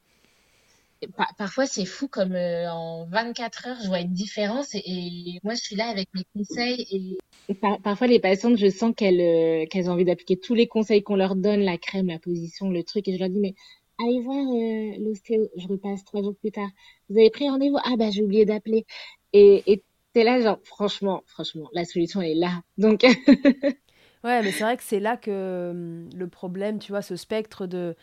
[1.38, 5.60] parfois c'est fou comme euh, en 24 heures je vois une différence et, moi je
[5.60, 9.94] suis là avec mes conseils et, parfois les patientes je sens qu'elles euh, qu'elles ont
[9.94, 13.14] envie d'appliquer tous les conseils qu'on leur donne la crème la position le truc et
[13.14, 13.54] je leur dis mais
[13.98, 16.68] allez voir euh, l'ostéo je repasse trois jours plus tard.
[17.08, 17.78] Vous avez pris rendez-vous?
[17.84, 18.86] Ah bah j'ai oublié d'appeler.
[19.32, 19.82] Et et
[20.12, 22.62] t'es là genre franchement franchement la solution elle est là.
[22.78, 23.04] Donc
[24.24, 27.66] Ouais, mais c'est vrai que c'est là que hum, le problème, tu vois, ce spectre
[27.66, 27.96] de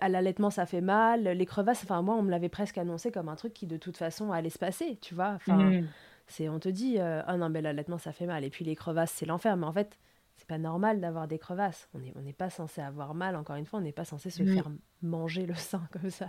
[0.00, 3.28] à l'allaitement ça fait mal, les crevasses, enfin moi on me l'avait presque annoncé comme
[3.28, 5.34] un truc qui de toute façon allait se passer, tu vois.
[5.34, 5.88] Enfin, mm.
[6.26, 8.74] c'est on te dit euh, ah non mais l'allaitement ça fait mal et puis les
[8.74, 9.98] crevasses c'est l'enfer, mais en fait
[10.36, 11.88] c'est pas normal d'avoir des crevasses.
[11.94, 14.44] On n'est on pas censé avoir mal, encore une fois, on n'est pas censé se
[14.44, 14.70] faire
[15.02, 16.28] manger le sein comme ça,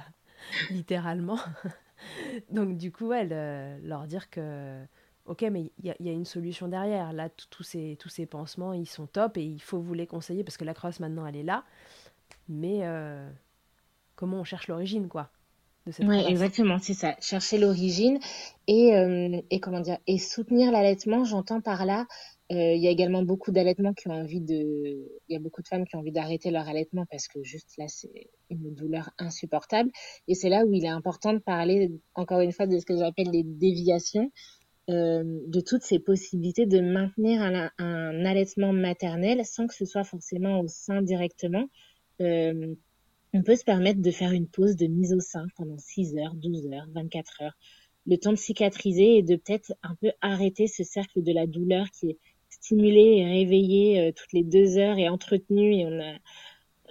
[0.71, 1.37] littéralement.
[2.51, 4.83] Donc du coup, elle leur dire que
[5.29, 7.13] ok, mais il y, a une solution derrière.
[7.13, 10.43] Là, tous ces, tous ces pansements, ils sont top et il faut vous les conseiller
[10.43, 11.63] parce que la crevasse maintenant, elle est là.
[12.49, 13.29] Mais euh,
[14.15, 15.31] comment on cherche l'origine, quoi
[16.01, 17.15] Oui, exactement, c'est ça.
[17.21, 18.19] Chercher l'origine
[18.67, 21.23] et, euh, et comment dire et soutenir l'allaitement.
[21.23, 22.07] J'entends par là,
[22.51, 24.55] euh, il y a également beaucoup d'allaitements qui ont envie de,
[25.27, 27.77] il y a beaucoup de femmes qui ont envie d'arrêter leur allaitement parce que juste
[27.77, 29.91] là c'est une douleur insupportable.
[30.27, 32.97] Et c'est là où il est important de parler encore une fois de ce que
[32.97, 34.31] j'appelle les déviations.
[34.89, 40.03] Euh, de toutes ces possibilités de maintenir un, un, allaitement maternel sans que ce soit
[40.03, 41.67] forcément au sein directement.
[42.21, 42.75] Euh,
[43.33, 46.33] on peut se permettre de faire une pause de mise au sein pendant 6 heures,
[46.35, 47.57] 12 heures, 24 heures,
[48.07, 51.89] le temps de cicatriser et de peut-être un peu arrêter ce cercle de la douleur
[51.91, 52.17] qui est
[52.49, 56.17] stimulé et réveillé euh, toutes les deux heures et entretenu et on a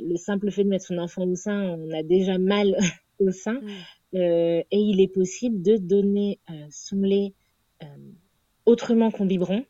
[0.01, 2.76] le simple fait de mettre son enfant au sein, on a déjà mal
[3.18, 3.55] au sein.
[3.55, 3.68] Mm.
[4.14, 7.35] Euh, et il est possible de donner euh, son lait
[7.83, 7.87] euh,
[8.64, 9.64] autrement qu'en biberon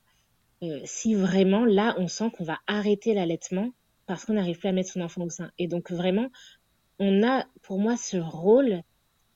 [0.85, 3.71] si vraiment là on sent qu'on va arrêter l'allaitement
[4.09, 5.53] parce qu'on n'arrive plus à mettre son enfant au sein.
[5.59, 6.31] Et donc vraiment,
[6.99, 8.83] on a pour moi ce rôle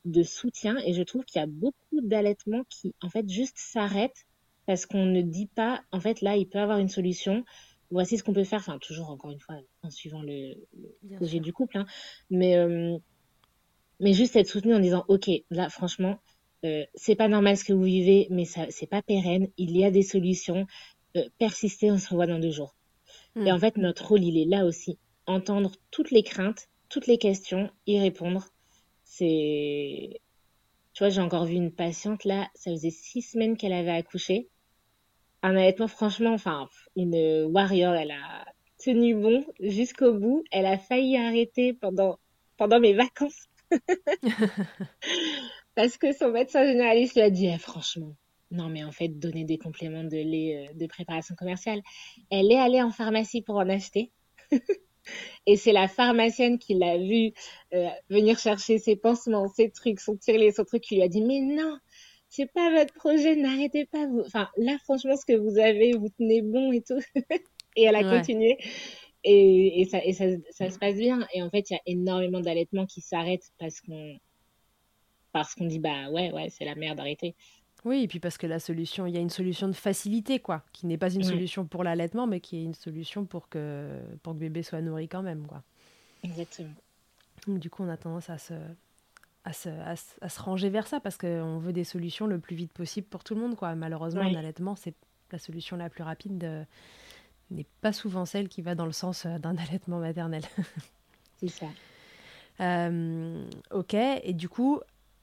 [0.06, 0.78] de soutien.
[0.78, 4.24] Et je trouve qu'il y a beaucoup d'allaitements qui en fait juste s'arrêtent
[4.66, 7.44] parce qu'on ne dit pas en fait là il peut avoir une solution.
[7.90, 8.60] Voici ce qu'on peut faire.
[8.60, 10.54] Enfin toujours encore une fois en suivant le,
[11.16, 11.86] projet du couple hein.
[12.30, 12.96] mais euh,
[14.00, 16.18] mais juste être soutenu en disant ok là franchement
[16.64, 19.48] euh, c'est pas normal ce que vous vivez mais ça c'est pas pérenne.
[19.58, 20.66] Il y a des solutions.
[21.18, 22.74] Euh, persister on se revoit dans deux jours
[23.36, 23.60] et en hmm.
[23.60, 24.98] fait, notre rôle, il est là aussi.
[25.26, 28.48] Entendre toutes les craintes, toutes les questions, y répondre.
[29.04, 30.20] C'est.
[30.92, 34.50] Tu vois, j'ai encore vu une patiente là, ça faisait six semaines qu'elle avait accouché.
[35.42, 38.44] Un allaitement, franchement, enfin, une warrior, elle a
[38.78, 40.44] tenu bon jusqu'au bout.
[40.50, 42.18] Elle a failli arrêter pendant,
[42.58, 43.48] pendant mes vacances.
[45.74, 48.14] Parce que son médecin généraliste lui a dit, eh, franchement,
[48.52, 51.82] non, mais en fait, donner des compléments de lait euh, de préparation commerciale.
[52.30, 54.12] Elle est allée en pharmacie pour en acheter.
[55.46, 57.32] Et c'est la pharmacienne qui l'a vu
[57.74, 61.22] euh, venir chercher ses pansements, ses trucs, son tirelet, son truc, qui lui a dit,
[61.22, 61.76] mais non,
[62.28, 64.06] c'est pas votre projet, n'arrêtez pas.
[64.06, 64.20] Vous...
[64.20, 67.00] Enfin, là, franchement, ce que vous avez, vous tenez bon et tout.
[67.76, 68.58] et elle a continué.
[69.24, 71.26] Et, ça, et ça, ça, se passe bien.
[71.32, 74.18] Et en fait, il y a énormément d'allaitements qui s'arrêtent parce qu'on
[75.32, 77.34] parce qu'on dit, bah ouais, ouais, c'est la merde, arrêtez.
[77.84, 80.62] Oui, et puis parce que la solution, il y a une solution de facilité, quoi,
[80.72, 84.34] qui n'est pas une solution pour l'allaitement, mais qui est une solution pour que, pour
[84.34, 85.62] que bébé soit nourri quand même, quoi.
[86.22, 86.74] Exactement.
[87.48, 88.54] Donc, du coup, on a tendance à se,
[89.44, 92.72] à se, à se, ranger vers ça parce qu'on veut des solutions le plus vite
[92.72, 93.74] possible pour tout le monde, quoi.
[93.74, 94.94] Malheureusement, un allaitement, c'est
[95.32, 96.66] la solution la plus rapide
[97.52, 100.42] n'est pas souvent celle qui va dans le sens euh, d'un allaitement maternel.
[101.38, 101.66] c'est ça.
[102.60, 104.80] Euh, ok, et du coup,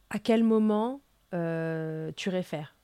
[0.10, 1.02] à quel moment
[1.32, 2.76] tu réfères.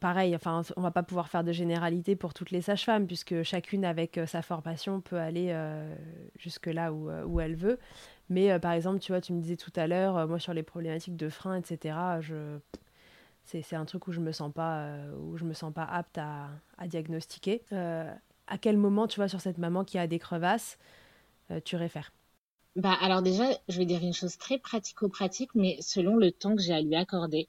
[0.00, 3.84] pareil, enfin, on va pas pouvoir faire de généralité pour toutes les sages-femmes, puisque chacune
[3.84, 5.94] avec euh, sa formation peut aller euh,
[6.38, 7.78] jusque là où, où, elle veut.
[8.28, 11.16] Mais par exemple, tu vois, tu me disais tout à l'heure, moi sur les problématiques
[11.16, 12.58] de frein, etc., je...
[13.44, 14.88] c'est un truc où je me sens pas,
[15.20, 16.48] où je me sens pas apte à,
[16.78, 17.62] à diagnostiquer.
[17.72, 20.78] à quel moment, tu vois, sur cette maman qui a des crevasses,
[21.64, 22.12] tu réfères?
[22.76, 26.62] Bah, alors déjà, je vais dire une chose très pratico-pratique, mais selon le temps que
[26.62, 27.48] j'ai à lui accorder.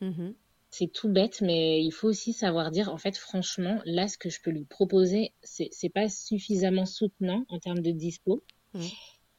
[0.00, 0.30] Mmh
[0.70, 4.28] c'est tout bête, mais il faut aussi savoir dire, en fait, franchement, là, ce que
[4.28, 8.44] je peux lui proposer, c'est, c'est pas suffisamment soutenant en termes de dispo.
[8.74, 8.80] Mmh.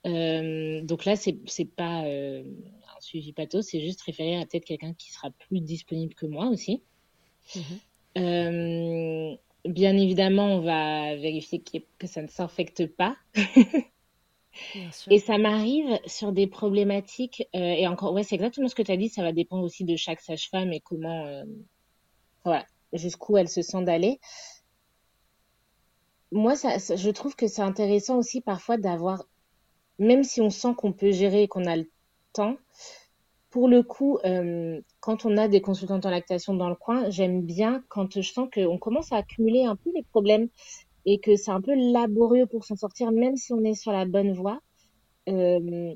[0.07, 4.65] Euh, donc là, c'est, c'est pas euh, un suivi pathos, c'est juste référer à peut-être
[4.65, 6.81] quelqu'un qui sera plus disponible que moi aussi.
[7.55, 7.59] Mmh
[8.17, 13.15] euh, bien évidemment, on va vérifier que ça ne s'infecte pas.
[15.09, 18.91] Et ça m'arrive sur des problématiques, euh, et encore, ouais, c'est exactement ce que tu
[18.91, 21.43] as dit, ça va dépendre aussi de chaque sage-femme et comment, euh,
[22.43, 24.19] voilà, jusqu'où elle se sent d'aller.
[26.31, 29.23] Moi, ça, je trouve que c'est intéressant aussi parfois d'avoir,
[29.97, 31.89] même si on sent qu'on peut gérer et qu'on a le
[32.33, 32.57] temps,
[33.49, 37.41] pour le coup, euh, quand on a des consultantes en lactation dans le coin, j'aime
[37.41, 40.49] bien quand je sens qu'on commence à accumuler un peu les problèmes
[41.05, 44.05] et que c'est un peu laborieux pour s'en sortir, même si on est sur la
[44.05, 44.61] bonne voie.
[45.29, 45.93] Euh,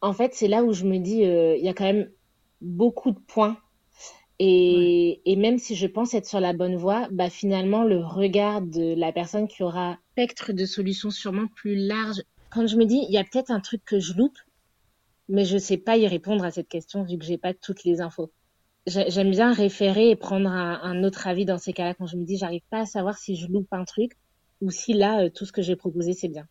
[0.00, 2.10] en fait, c'est là où je me dis, euh, il y a quand même
[2.60, 3.58] beaucoup de points
[4.40, 8.62] Et, et, même si je pense être sur la bonne voie, bah finalement, le regard
[8.62, 12.22] de la personne qui aura spectre de solutions sûrement plus large.
[12.50, 14.38] Quand je me dis, il y a peut-être un truc que je loupe,
[15.28, 18.00] mais je sais pas y répondre à cette question vu que j'ai pas toutes les
[18.00, 18.32] infos.
[18.86, 22.38] J'aime bien référer et prendre un, autre avis dans ces cas-là quand je me dis,
[22.38, 24.12] j'arrive pas à savoir si je loupe un truc
[24.60, 26.46] ou si là, euh, tout ce que j'ai proposé, c'est bien.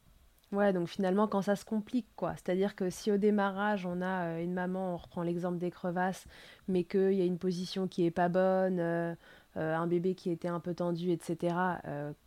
[0.51, 2.34] Ouais, donc finalement, quand ça se complique, quoi.
[2.36, 6.25] C'est-à-dire que si au démarrage, on a euh, une maman, on reprend l'exemple des crevasses,
[6.67, 9.15] mais qu'il y a une position qui est pas bonne, euh,
[9.55, 11.55] un bébé qui était un peu tendu, etc.,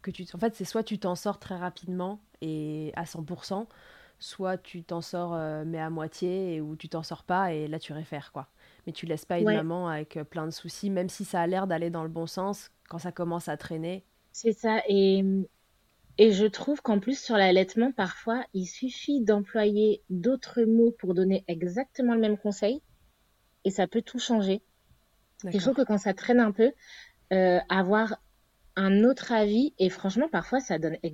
[0.03, 0.25] que tu...
[0.35, 3.67] En fait, c'est soit tu t'en sors très rapidement et à 100%,
[4.19, 7.93] soit tu t'en sors mais à moitié, ou tu t'en sors pas et là tu
[7.93, 8.49] réfères, quoi.
[8.87, 11.67] Mais tu laisses pas une maman avec plein de soucis, même si ça a l'air
[11.67, 14.05] d'aller dans le bon sens, quand ça commence à traîner.
[14.33, 15.25] C'est ça, et
[16.19, 21.45] et je trouve qu'en plus, sur l'allaitement, parfois, il suffit d'employer d'autres mots pour donner
[21.49, 22.83] exactement le même conseil
[23.65, 24.63] et ça peut tout changer.
[25.45, 26.73] Je trouve que quand ça traîne un peu,
[27.33, 28.21] euh, avoir
[28.77, 31.11] un autre avis et franchement, parfois, ça donne euh,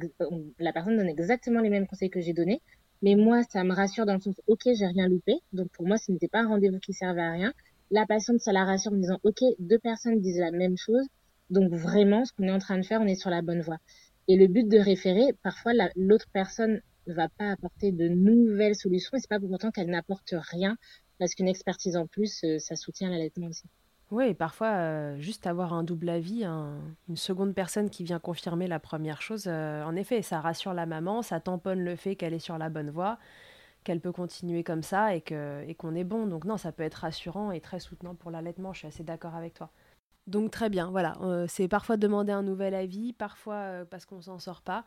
[0.58, 2.60] la personne donne exactement les mêmes conseils que j'ai donnés.
[3.02, 5.34] Mais moi, ça me rassure dans le sens, ok, j'ai rien loupé.
[5.52, 7.52] Donc pour moi, ce n'était pas un rendez-vous qui servait à rien.
[7.90, 11.06] La patiente, ça la rassure en me disant, ok, deux personnes disent la même chose.
[11.50, 13.78] Donc vraiment, ce qu'on est en train de faire, on est sur la bonne voie.
[14.26, 19.16] Et le but de référer, parfois l'autre personne ne va pas apporter de nouvelles solutions
[19.16, 20.76] et c'est pas pour autant qu'elle n'apporte rien
[21.18, 23.64] parce qu'une expertise en plus, euh, ça soutient l'allaitement aussi.
[24.10, 28.78] Oui, parfois, euh, juste avoir un double avis, une seconde personne qui vient confirmer la
[28.78, 32.38] première chose, euh, en effet, ça rassure la maman, ça tamponne le fait qu'elle est
[32.38, 33.18] sur la bonne voie,
[33.84, 36.26] qu'elle peut continuer comme ça et qu'on est bon.
[36.26, 39.34] Donc non, ça peut être rassurant et très soutenant pour l'allaitement, je suis assez d'accord
[39.34, 39.70] avec toi.
[40.26, 41.14] Donc très bien, voilà.
[41.22, 44.84] Euh, c'est parfois demander un nouvel avis, parfois parce qu'on s'en sort pas.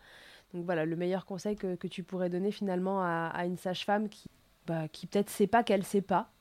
[0.54, 4.30] Donc voilà, le meilleur conseil que, tu pourrais donner finalement à, une sage-femme qui,
[4.68, 6.32] bah, qui peut-être sait pas qu'elle sait pas.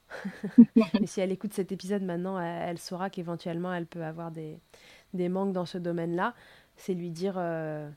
[0.76, 4.58] Mais si elle écoute cet épisode maintenant, elle, saura qu'éventuellement elle peut avoir des,
[5.28, 6.34] manques dans ce domaine-là.
[6.76, 7.88] C'est lui dire, euh,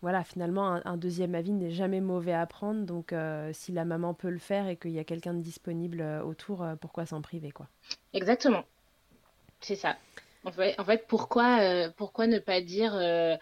[0.00, 2.84] voilà, finalement un, deuxième avis n'est jamais mauvais à prendre.
[2.84, 3.14] Donc
[3.52, 7.06] si la maman peut le faire et qu'il y a quelqu'un de disponible autour, pourquoi
[7.06, 7.68] s'en priver quoi?
[8.12, 8.64] Exactement.
[9.62, 9.96] C'est ça.
[10.44, 13.36] En fait, en fait pourquoi, euh, pourquoi ne pas dire, euh,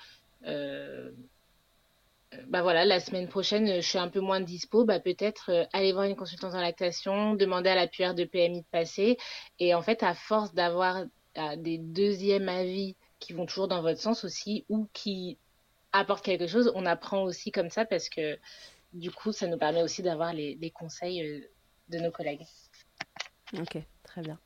[0.47, 1.11] euh,
[2.49, 6.05] bah voilà, la semaine prochaine, je suis un peu moins dispo, bah peut-être aller voir
[6.05, 9.17] une consultante en lactation, demander à la PR de PMI de passer.
[9.59, 11.05] Et en fait, à force d'avoir
[11.57, 15.39] des deuxièmes avis qui vont toujours dans votre sens aussi ou qui
[15.93, 18.39] apportent quelque chose, on apprend aussi comme ça parce que
[18.93, 21.49] du coup, ça nous permet aussi d'avoir les, les conseils
[21.89, 22.45] de nos collègues.
[23.59, 24.39] Ok, très bien.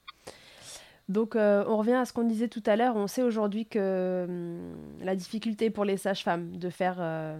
[1.09, 2.97] Donc euh, on revient à ce qu'on disait tout à l'heure.
[2.97, 7.39] On sait aujourd'hui que hum, la difficulté pour les sages-femmes de faire euh,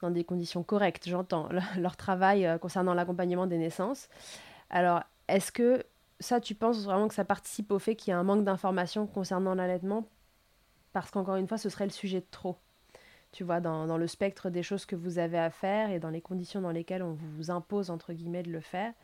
[0.00, 4.08] dans des conditions correctes, j'entends, leur travail euh, concernant l'accompagnement des naissances.
[4.70, 5.84] Alors est-ce que
[6.20, 9.06] ça, tu penses vraiment que ça participe au fait qu'il y a un manque d'informations
[9.06, 10.08] concernant l'allaitement?
[10.92, 12.56] Parce qu'encore une fois, ce serait le sujet de trop.
[13.32, 16.22] Tu vois, dans, le spectre des choses que vous avez à faire et dans les
[16.22, 18.94] conditions dans lesquelles on vous impose, entre guillemets, de le faire.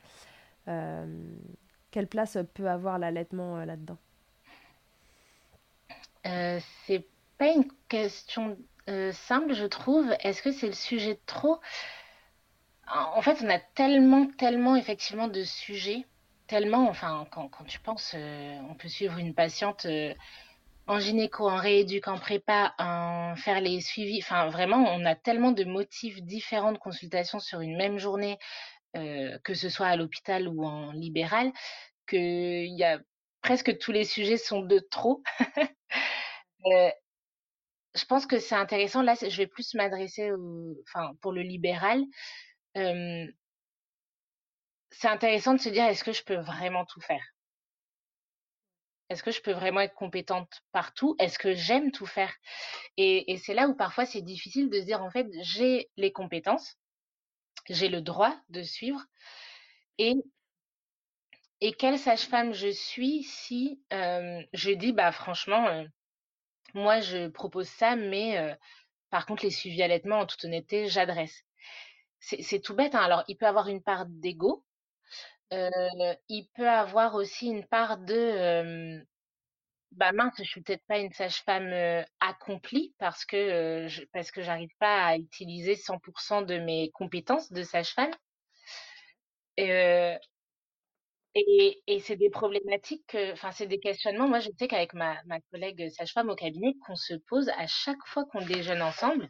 [1.93, 3.99] Quelle place peut avoir l'allaitement euh, là-dedans?
[6.27, 7.07] Euh, C'est
[7.39, 8.57] pas une question
[8.89, 10.15] euh, simple, je trouve.
[10.21, 11.61] Est-ce que c'est le sujet de trop?
[12.87, 16.05] En fait, on a tellement, tellement effectivement de sujets,
[16.47, 19.87] tellement, enfin, quand, tu penses, on peut suivre une patiente
[20.87, 24.21] en gynéco, en rééduque, en prépa, en faire les suivis.
[24.23, 28.39] Enfin, vraiment, on a tellement de motifs différents de consultation sur une même journée,
[28.97, 31.53] euh, que ce soit à l'hôpital ou en libéral,
[32.09, 32.99] qu'il y a
[33.43, 35.23] presque tous les sujets sont de trop.
[36.67, 36.91] euh,
[37.95, 39.03] je pense que c'est intéressant.
[39.03, 40.31] Là, je vais plus m'adresser,
[40.89, 42.03] enfin, pour le libéral.
[42.75, 43.35] C'est
[45.09, 47.23] intéressant de se dire est-ce que je peux vraiment tout faire?
[49.09, 51.17] Est-ce que je peux vraiment être compétente partout?
[51.19, 52.35] Est-ce que j'aime tout faire?
[52.97, 56.79] Et, c'est là où parfois c'est difficile de se dire en fait j'ai les compétences,
[57.69, 59.01] j'ai le droit de suivre.
[59.99, 60.15] Et,
[61.79, 65.85] quelle sage-femme je suis si je dis, bah franchement,
[66.75, 68.55] moi je propose ça, mais euh,
[69.11, 71.45] par contre les suivis allaitement, en toute honnêteté, j'adresse.
[72.21, 72.95] C'est tout bête.
[72.95, 73.01] Hein.
[73.01, 74.65] Alors, il peut avoir une part d'ego.
[75.51, 79.05] il peut avoir aussi une part de
[79.93, 84.71] bah mince, je suis peut-être pas une sage-femme accomplie parce que je, parce que j'arrive
[84.79, 88.13] pas à utiliser 100% de mes compétences de sage-femme.
[91.35, 94.29] Et, c'est des problématiques, enfin c'est des questionnements.
[94.29, 98.05] Moi, je sais qu'avec ma, ma collègue sage-femme au cabinet, qu'on se pose à chaque
[98.07, 99.29] fois qu'on déjeune ensemble,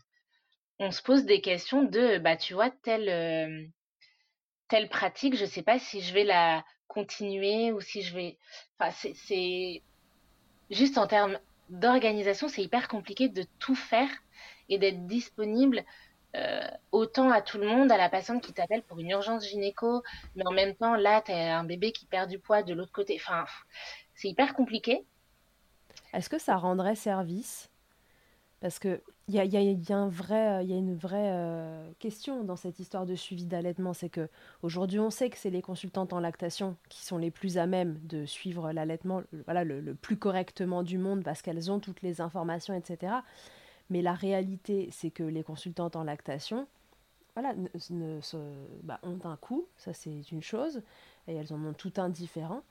[0.78, 3.70] on se pose des questions de, bah tu vois, telle
[4.68, 8.38] telle pratique, je sais pas si je vais la continuer ou si je vais.
[8.78, 9.82] Enfin, c'est
[10.70, 11.38] juste en termes
[11.68, 14.09] d'organisation, c'est hyper compliqué de tout faire
[14.68, 15.84] et d'être disponible
[16.35, 20.03] euh, autant à tout le monde, à la patiente qui t'appelle pour une urgence gynéco,
[20.35, 22.93] mais en même temps, là, tu as un bébé qui perd du poids de l'autre
[22.93, 23.16] côté.
[23.20, 23.45] Enfin,
[24.14, 25.05] c'est hyper compliqué.
[26.12, 27.70] Est-ce que ça rendrait service?
[28.62, 33.45] Parce qu'il y a, y, a, une vraie euh, question dans cette histoire de suivi
[33.45, 33.93] d'allaitement.
[33.93, 34.28] C'est que
[34.62, 37.99] aujourd'hui, on sait que c'est les consultantes en lactation qui sont les plus à même
[38.05, 42.72] de suivre l'allaitement voilà, le, plus correctement du monde parce qu'elles ont toutes les informations,
[42.72, 43.14] etc.
[43.93, 46.66] Mais la réalité, c'est que les consultantes en lactation
[47.34, 47.55] voilà,
[48.82, 50.82] bah, ont un coût, ça c'est une chose,
[51.28, 52.62] et elles en ont tout un différent.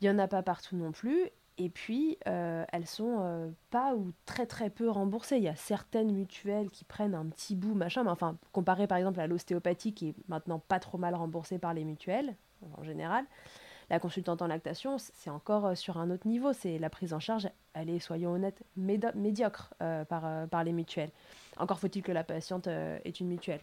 [0.00, 1.30] Il n'y en a pas partout non plus.
[1.58, 5.36] Et puis, euh, elles sont euh, pas ou très très peu remboursées.
[5.36, 8.98] Il y a certaines mutuelles qui prennent un petit bout, machin, mais enfin, comparé par
[8.98, 12.36] exemple à l'ostéopathie qui est maintenant pas trop mal remboursée par les mutuelles,
[12.76, 13.24] en général,
[13.92, 16.54] la consultante en lactation, c'est encore euh, sur un autre niveau.
[16.54, 20.72] C'est la prise en charge, elle est, soyons honnêtes, médiocre euh, par, euh, par les
[20.72, 21.10] mutuelles.
[21.58, 23.60] Encore faut-il que la patiente euh, une mutuelle.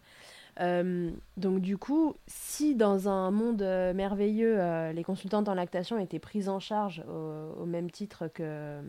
[1.38, 3.62] Donc du coup, si dans un monde
[3.96, 8.82] merveilleux, les consultantes en lactation étaient prises en charge au, même titre que,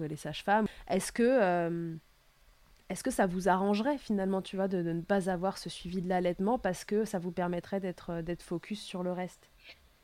[0.00, 1.96] les sages-femmes, est-ce que,
[2.88, 6.02] est-ce que ça vous arrangerait finalement, tu vois, de, de, ne pas avoir ce suivi
[6.02, 9.48] de l'allaitement parce que ça vous permettrait d'être focus sur le reste?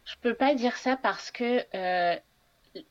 [0.04, 1.64] Je peux pas dire ça parce que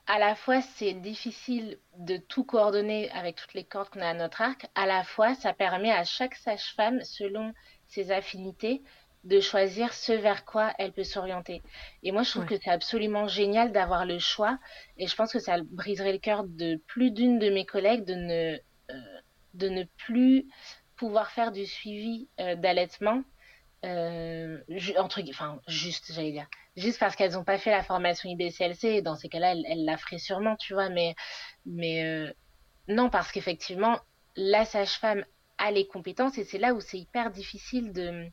[0.06, 4.14] à la fois c'est difficile de tout coordonner avec toutes les cordes qu'on a à
[4.14, 7.54] notre arc, à la fois ça permet à chaque sage-femme, selon
[7.88, 8.82] ses affinités,
[9.24, 11.62] de choisir ce vers quoi elle peut s'orienter.
[12.04, 12.58] Et moi, je trouve ouais.
[12.58, 14.58] que c'est absolument génial d'avoir le choix.
[14.98, 18.16] Et je pense que ça briserait le cœur de plus d'une de mes collègues de
[18.16, 18.58] ne,
[18.90, 19.22] euh,
[19.54, 20.48] de ne plus
[20.96, 23.24] pouvoir faire du suivi euh, d'allaitement.
[23.86, 24.60] Euh,
[24.98, 29.02] entre, enfin, juste, j'allais dire, juste parce qu'elles n'ont pas fait la formation IBCLC.
[29.02, 30.90] Dans ces cas-là, elles, elles, la feraient sûrement, tu vois.
[30.90, 31.16] Mais,
[31.66, 32.32] mais euh,
[32.88, 34.00] non, parce qu'effectivement,
[34.36, 35.26] la sage-femme
[35.58, 38.28] a les compétences et c'est là où c'est hyper difficile de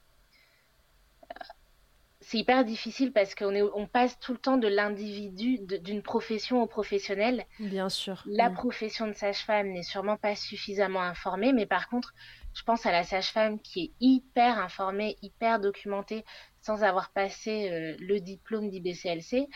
[2.29, 6.63] c'est hyper difficile parce qu'on est on passe tout le temps de l'individu d'une profession
[6.63, 7.47] au professionnel.
[7.59, 8.23] Bien sûr.
[8.27, 8.55] La mmh.
[8.55, 12.13] profession de sage-femme n'est sûrement pas suffisamment informée, mais par contre,
[12.53, 16.27] je pense à la sage-femme qui est hyper informée, hyper documentée,
[16.61, 19.49] sans avoir passé euh, le diplôme d'IBCLC.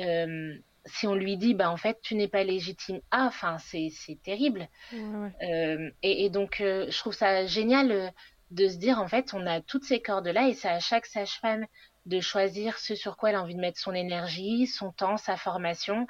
[0.00, 0.54] Euh,
[0.86, 3.90] si on lui dit bah en fait tu n'es pas légitime ah enfin c'est
[4.22, 5.32] terrible ouais, ouais.
[5.42, 8.12] Euh, et, et, donc je trouve ça génial
[8.50, 11.06] de se dire en fait on a toutes ces cordes là et c'est à chaque
[11.06, 11.64] sage-femme
[12.06, 15.36] de choisir ce sur quoi elle a envie de mettre son énergie son temps sa
[15.36, 16.06] formation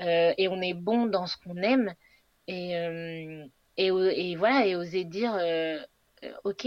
[0.00, 1.94] euh, et on est bon dans ce qu'on aime
[2.48, 5.38] et, euh, et et voilà et oser dire
[6.44, 6.66] ok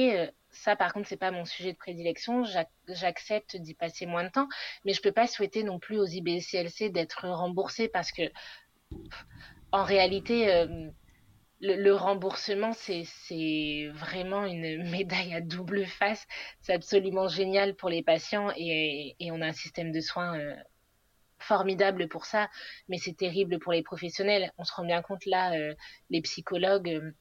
[0.51, 2.43] ça, par contre, c'est pas mon sujet de prédilection.
[2.87, 4.47] J'accepte d'y passer moins de temps,
[4.83, 8.23] mais je peux pas souhaiter non plus aux IBCLC d'être remboursés parce que,
[9.71, 10.89] en réalité, euh,
[11.61, 16.25] le, le, remboursement, c'est vraiment une médaille à double face.
[16.61, 20.55] C'est absolument génial pour les patients et, et, on a un système de soins euh,
[21.39, 22.49] formidable pour ça,
[22.87, 24.51] mais c'est terrible pour les professionnels.
[24.57, 25.73] On se rend bien compte là, euh,
[26.09, 27.11] les psychologues euh,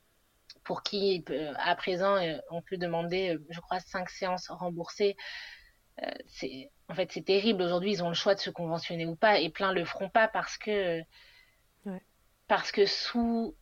[0.64, 1.24] pour qui
[1.56, 2.18] à présent
[2.50, 5.16] on peut demander, je crois, cinq séances remboursées.
[6.26, 7.62] C'est en fait c'est terrible.
[7.62, 10.28] Aujourd'hui, ils ont le choix de se conventionner ou pas, et plein le feront pas
[10.28, 11.00] parce que
[11.86, 12.02] ouais.
[12.48, 13.56] parce que sous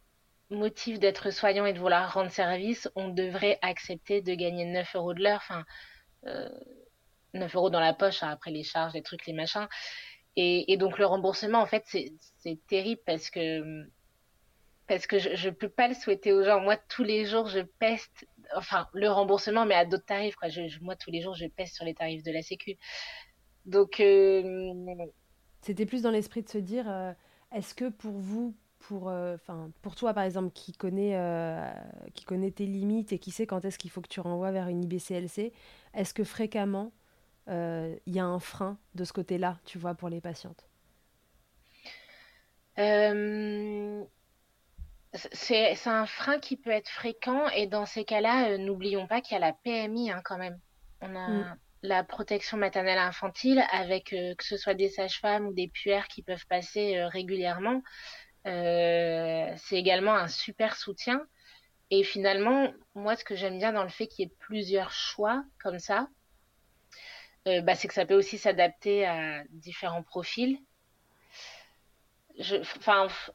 [0.50, 5.14] motif d'être soignant et de vouloir rendre service, on devrait accepter de gagner 9 euros
[5.14, 5.64] de l'heure, enfin
[6.26, 6.48] euh,
[7.34, 9.66] 9 euros dans la poche hein, après les charges, les trucs, les machins.
[10.36, 13.86] Et, et donc le remboursement, en fait, c'est terrible parce que
[14.86, 16.60] parce que je ne peux pas le souhaiter aux gens.
[16.60, 20.36] Moi, tous les jours, je peste, enfin, le remboursement, mais à d'autres tarifs.
[20.48, 22.76] Je, moi, tous les jours, je peste sur les tarifs de la Sécu.
[23.64, 24.00] Donc.
[24.00, 24.72] Euh...
[25.62, 27.12] C'était plus dans l'esprit de se dire euh,
[27.52, 28.54] est-ce que pour vous,
[28.88, 31.70] pour, enfin, euh, pour toi, par exemple, qui connaît, euh,
[32.14, 34.68] qui connaît tes limites et qui sait quand est-ce qu'il faut que tu renvoies vers
[34.68, 35.52] une IBCLC,
[35.94, 36.92] est-ce que fréquemment,
[37.48, 40.68] il euh, y a un frein de ce côté-là, tu vois, pour les patientes?
[45.32, 49.34] C'est un frein qui peut être fréquent et dans ces cas-là, euh, n'oublions pas qu'il
[49.34, 50.58] y a la PMI hein, quand même.
[51.00, 51.56] On a mm.
[51.82, 56.22] la protection maternelle infantile avec euh, que ce soit des sages-femmes ou des puères qui
[56.22, 57.82] peuvent passer euh, régulièrement.
[58.46, 61.20] Euh, c'est également un super soutien.
[61.90, 65.44] Et finalement, moi, ce que j'aime bien dans le fait qu'il y ait plusieurs choix
[65.62, 66.08] comme ça,
[67.46, 70.58] euh, bah, c'est que ça peut aussi s'adapter à différents profils
[72.38, 72.56] je,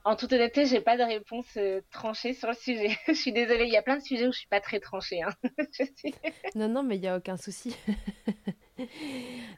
[0.04, 2.96] en toute honnêteté, j'ai pas de réponse euh, tranchée sur le sujet.
[3.08, 5.22] je suis désolée, il y a plein de sujets où je suis pas très tranchée.
[5.22, 5.34] Hein.
[6.56, 7.76] non, non, mais il y a aucun souci.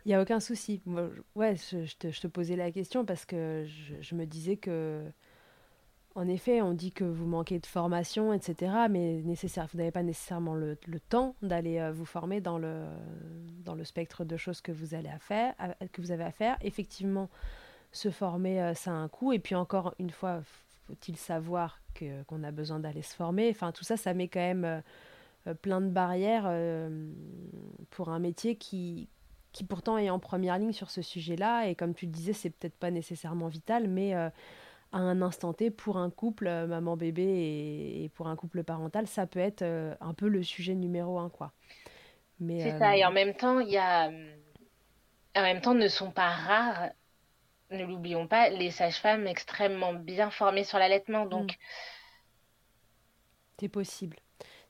[0.05, 0.81] Il y a aucun souci.
[1.33, 3.65] Ouais, je, te, posais la question parce que
[4.01, 5.05] je me disais que
[6.15, 10.03] en effet, on dit que vous manquez de formation, etc., mais nécessaire, vous n'avez pas
[10.03, 10.77] nécessairement le,
[11.09, 12.85] temps d'aller euh, vous former dans le,
[13.65, 15.55] dans le spectre de choses que vous, allez faire,
[15.91, 16.57] que vous avez à faire.
[16.61, 17.29] Effectivement,
[17.91, 19.33] se former, euh, ça a un coût.
[19.33, 20.41] Et puis encore une fois,
[20.87, 23.49] faut-il savoir qu'on a besoin d'aller se former?
[23.49, 24.65] Enfin, tout ça, ça met quand même
[25.47, 26.51] euh, plein de barrières
[27.89, 29.09] pour un métier qui,
[29.51, 31.69] qui pourtant est en première ligne sur ce sujet-là.
[31.69, 34.13] Et comme tu le disais, c'est peut-être pas nécessairement vital, mais
[34.93, 39.27] à un instant T pour un couple euh, maman-bébé et, pour un couple parental, ça
[39.27, 41.51] peut être euh, un peu le sujet numéro un, quoi.
[42.39, 44.09] C'est ça, et en même temps, il y a...
[45.35, 46.89] En même temps, ne sont pas rares,
[47.71, 51.51] ne l'oublions pas, les sages-femmes extrêmement bien formées sur l'allaitement, donc...
[51.51, 51.55] Mm.
[53.59, 54.17] C'est possible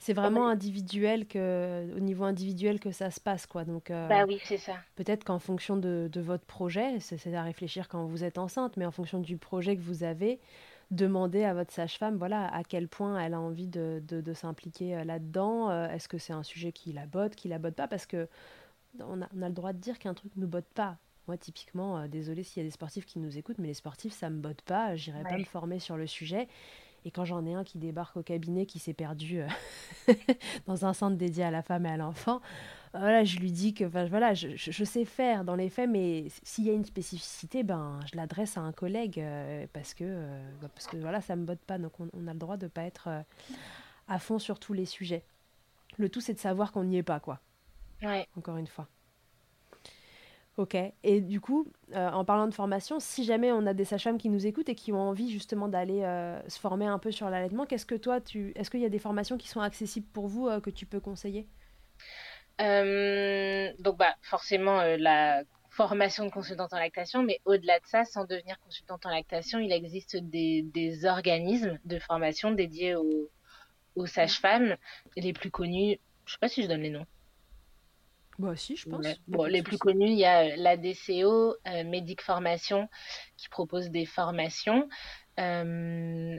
[0.04, 3.64] c'est vraiment individuel que au niveau individuel que ça se passe quoi.
[3.64, 4.74] Donc euh, bah oui c'est ça.
[4.96, 8.92] peut-être qu'en fonction de, votre projet c'est à réfléchir quand vous êtes enceinte mais en
[8.92, 10.40] fonction du projet que vous avez
[10.92, 15.70] demandez à votre sage-femme voilà à quel point elle a envie de, s'impliquer euh, là-dedans.
[15.70, 17.88] Euh, est-ce que c'est un sujet qui la botte qui la botte pas?
[17.88, 18.28] Parce que
[19.00, 20.98] on a, le droit de dire qu'un truc nous botte pas.
[21.28, 24.30] Moi, typiquement, désolé s'il y a des sportifs qui nous écoutent, mais les sportifs, ça
[24.30, 24.98] me botte pas.
[24.98, 26.50] J'irai pas me former sur le sujet.
[27.06, 29.48] Et quand j'en ai un qui débarque au cabinet, qui s'est perdu euh,
[30.68, 32.42] dans un centre dédié à la femme et à l'enfant,
[32.94, 36.66] voilà, je lui dis que voilà, je, je, sais faire dans les faits, mais s'il
[36.66, 40.70] y a une spécificité, ben, je l'adresse à un collègue euh, parce, que, euh, bah,
[40.74, 41.78] parce que voilà, ça ne me botte pas.
[41.78, 43.10] Donc on, on, a le droit de ne pas être
[44.08, 45.24] à fond sur tous les sujets.
[45.98, 47.40] Le tout, c'est de savoir qu'on n'y est pas, quoi.
[48.02, 48.28] Ouais.
[48.38, 48.88] Encore une fois.
[50.58, 50.78] Ok.
[51.04, 54.30] Et du coup, euh, en parlant de formation, si jamais on a des sages-femmes qui
[54.30, 57.66] nous écoutent et qui ont envie justement d'aller euh, se former un peu sur l'allaitement,
[57.66, 60.48] qu'est-ce que toi, tu, est-ce qu'il y a des formations qui sont accessibles pour vous
[60.48, 61.48] euh, que tu peux conseiller?
[62.60, 68.60] Donc, bah, forcément, la formation de consultante en lactation, mais au-delà de ça, sans devenir
[68.60, 73.32] consultante en lactation, il existe des, des organismes de formation dédiés aux,
[73.96, 74.76] aux sages-femmes.
[75.18, 77.08] Les plus connus, je sais pas si je donne les noms.
[78.44, 79.06] Bah si, je pense.
[79.30, 82.90] Bon, les plus connus, il y a euh, la DCO, euh, Médic Formation,
[83.38, 84.90] qui propose des formations.
[85.40, 86.38] Euh,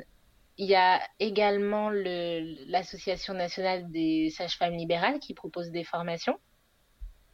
[0.59, 6.39] il y a également l'Association nationale des sages-femmes libérales qui propose des formations.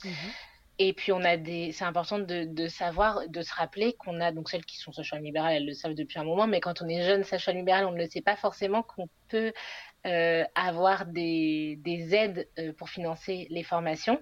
[0.04, 0.12] Mhm.
[0.78, 4.30] Et puis on a des, c'est important de, de, savoir, de se rappeler qu'on a
[4.30, 6.88] donc celles qui sont sages-femmes libérales, elles le savent depuis un moment, mais quand on
[6.88, 9.52] est jeune sage-femme libérale, on ne le sait pas forcément qu'on peut
[10.06, 12.48] euh, avoir des, des aides
[12.78, 14.18] pour financer les formations.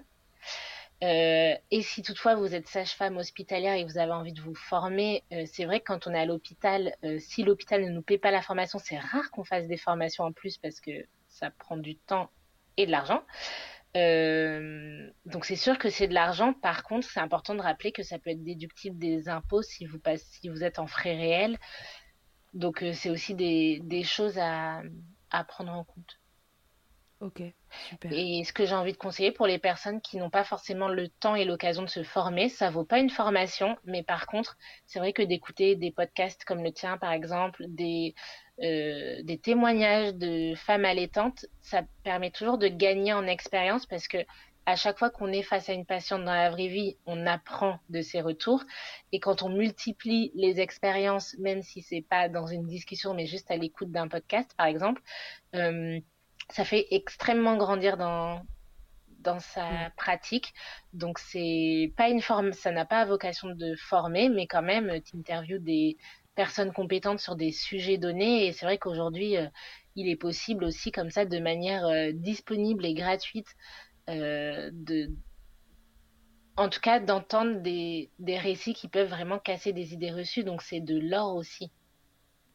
[1.01, 5.23] Euh, et si toutefois vous êtes sage-femme hospitalière et vous avez envie de vous former,
[5.31, 8.17] euh, c'est vrai que quand on est à l'hôpital, euh, si l'hôpital ne nous paie
[8.17, 10.91] pas la formation, c'est rare qu'on fasse des formations en plus parce que
[11.29, 12.29] ça prend du temps
[12.75, 13.23] et de l'argent.
[15.25, 16.53] donc c'est sûr que c'est de l'argent.
[16.53, 19.99] Par contre, c'est important de rappeler que ça peut être déductible des impôts si vous,
[19.99, 21.57] passez, si vous êtes en frais réels.
[22.53, 24.81] Donc c'est aussi des, choses à
[25.47, 26.19] prendre en compte.
[27.21, 27.41] Ok,
[27.89, 28.11] super.
[28.13, 31.09] Et ce que j'ai envie de conseiller pour les personnes qui n'ont pas forcément le
[31.09, 34.99] temps et l'occasion de se former, ça vaut pas une formation, mais par contre, c'est
[34.99, 38.15] vrai que d'écouter des podcasts comme le tien, par exemple, des,
[38.63, 44.19] euh, des témoignages de femmes allaitantes, ça permet toujours de gagner en expérience parce que
[44.65, 47.79] à chaque fois qu'on est face à une patiente dans la vraie vie, on apprend
[47.89, 48.63] de ses retours.
[49.11, 53.49] Et quand on multiplie les expériences, même si c'est pas dans une discussion, mais juste
[53.49, 55.01] à l'écoute d'un podcast, par exemple,
[55.55, 55.99] euh,
[56.49, 58.41] ça fait extrêmement grandir dans
[59.19, 59.91] dans sa mm.
[59.97, 60.53] pratique.
[60.93, 65.17] Donc c'est pas une forme, ça n'a pas vocation de former, mais quand même tu
[65.17, 65.97] interviews des
[66.35, 69.47] personnes compétentes sur des sujets donnés et c'est vrai qu'aujourd'hui euh,
[69.95, 73.47] il est possible aussi comme ça de manière euh, disponible et gratuite
[74.09, 75.09] euh, de
[76.55, 80.61] en tout cas d'entendre des, des récits qui peuvent vraiment casser des idées reçues donc
[80.61, 81.71] c'est de l'or aussi.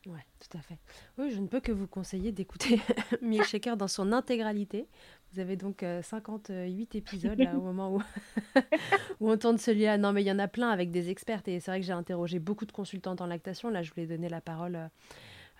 [0.06, 0.78] Oui, tout à fait.
[1.18, 2.80] Oui, je ne peux que vous conseiller d'écouter
[3.44, 4.86] Shaker dans son intégralité.
[5.32, 8.02] Vous avez donc 58 euh, épisodes là, au moment où,
[9.20, 9.98] où on tourne celui-là.
[9.98, 11.42] Non, mais il y en a plein avec des experts.
[11.46, 13.70] Et c'est vrai que j'ai interrogé beaucoup de consultantes en lactation.
[13.70, 14.88] Là, je voulais donner la parole euh,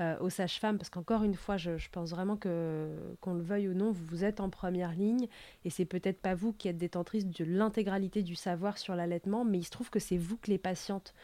[0.00, 2.88] euh, aux sages-femmes parce qu'encore une fois, je, je, pense vraiment que,
[3.20, 5.28] qu'on le veuille ou non, vous êtes en première ligne.
[5.64, 9.58] Et c'est peut-être pas vous qui êtes détentrice de l'intégralité du savoir sur l'allaitement, mais
[9.58, 11.14] il se trouve que c'est vous que les patientes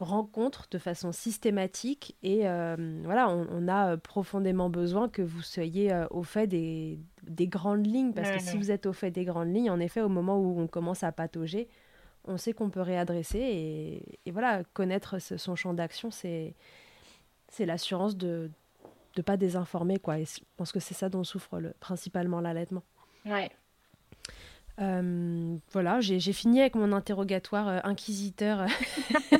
[0.00, 5.92] rencontre de façon systématique et euh, voilà, on, a euh, profondément besoin que vous soyez
[5.92, 9.24] euh, au fait des, des, grandes lignes parce que si vous êtes au fait des
[9.24, 11.68] grandes lignes, en effet, au moment où on commence à patauger,
[12.24, 16.54] on sait qu'on peut réadresser et, et voilà, connaître son champ d'action, c'est
[17.48, 18.50] c'est l'assurance de
[19.16, 20.18] ne pas désinformer quoi.
[20.18, 22.84] Et je pense que c'est ça dont souffre le, principalement l'allaitement.
[23.26, 23.50] Ouais.
[24.80, 28.66] Voilà, j'ai fini avec mon interrogatoire inquisiteur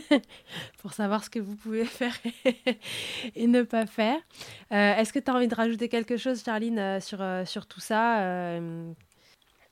[0.79, 2.15] pour savoir ce que vous pouvez faire
[3.35, 4.19] et, ne pas faire.
[4.71, 8.61] Est-ce que tu as envie de rajouter quelque chose, Charline, sur, sur tout ça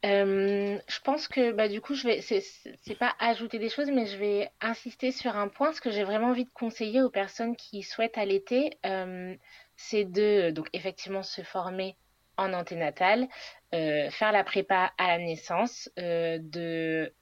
[0.04, 4.16] euh, je pense que bah, du coup, je vais, pas ajouter des choses, mais je
[4.16, 5.72] vais insister sur un point.
[5.72, 9.34] Ce que j'ai vraiment envie de conseiller aux personnes qui souhaitent allaiter, euh,
[9.76, 11.96] c'est de donc effectivement se former
[12.38, 13.28] en anténatal,
[13.74, 17.12] euh, faire la prépa à la naissance, de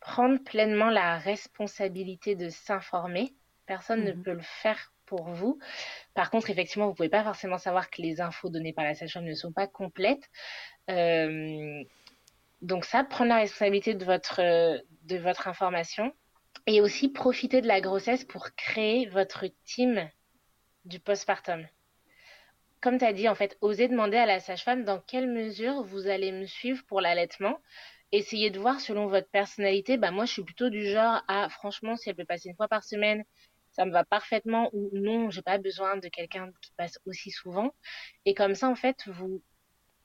[0.00, 3.34] prendre pleinement la responsabilité de s'informer.
[3.66, 5.58] Personne ne mmh peut le faire pour vous.
[6.14, 9.24] Par contre, effectivement, vous pouvez pas forcément savoir que les infos données par la sage-femme
[9.24, 10.28] ne sont pas complètes.
[10.90, 11.82] Euh,
[12.62, 14.40] donc ça, prendre la responsabilité de votre,
[15.04, 16.12] de votre information
[16.66, 20.08] et aussi profiter de la grossesse pour créer votre team
[20.84, 21.66] du postpartum.
[22.86, 26.06] Comme tu as dit, en fait, osez demander à la sage-femme dans quelle mesure vous
[26.06, 27.58] allez me suivre pour l'allaitement.
[28.12, 29.96] Essayez de voir selon votre personnalité.
[29.96, 32.68] Bah, moi, je suis plutôt du genre à, franchement, si elle peut passer une fois
[32.68, 33.24] par semaine,
[33.72, 37.74] ça me va parfaitement ou non, j'ai pas besoin de quelqu'un qui passe aussi souvent.
[38.24, 39.42] Et comme ça, en fait, vous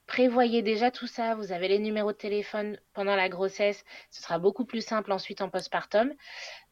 [0.08, 4.40] prévoyez déjà tout ça, vous avez les numéros de téléphone pendant la grossesse, ce sera
[4.40, 6.16] beaucoup plus simple ensuite en postpartum.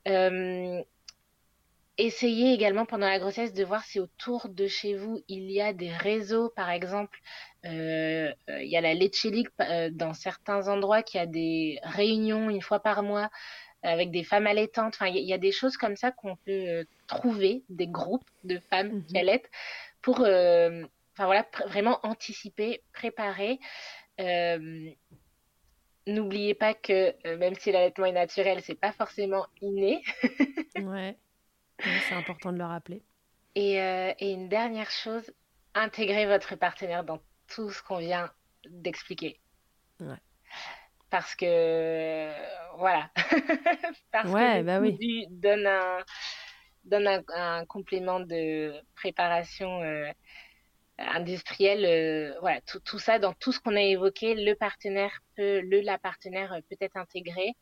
[0.07, 0.81] Euh,
[1.99, 5.73] essayez également pendant la grossesse de voir si autour de chez vous il y a
[5.73, 7.19] des réseaux, par exemple,
[7.65, 12.49] euh, il y a la Leche League euh, dans certains endroits qui a des réunions
[12.49, 13.29] une fois par mois
[13.83, 14.95] avec des femmes allaitantes.
[14.95, 19.03] Enfin, il y, a des choses comme ça qu'on peut trouver, des groupes de femmes
[19.05, 19.19] qui mhm.
[19.19, 19.49] allaitent
[20.01, 20.25] pour
[21.19, 23.59] Enfin voilà, vraiment anticiper, préparer.
[24.21, 24.89] Euh,
[26.07, 30.01] n'oubliez pas que euh, même si l'allaitement est naturel, c'est pas forcément inné.
[30.77, 31.17] ouais,
[31.83, 33.01] c'est important de le rappeler.
[33.55, 35.31] Et, euh, et, une dernière chose,
[35.73, 38.31] intégrez votre partenaire dans tout ce qu'on vient
[38.69, 39.39] d'expliquer.
[39.99, 40.15] Ouais.
[41.09, 42.29] Parce que
[42.77, 43.09] voilà,
[44.11, 45.27] parce ouais, que bah oui.
[45.31, 46.03] donne un
[46.85, 50.11] donne un, un, complément de préparation euh,
[52.41, 55.97] voilà, tout, tout, ça, dans tout ce qu'on a évoqué, le partenaire peut, le, la
[55.97, 57.53] partenaire peut être intégré.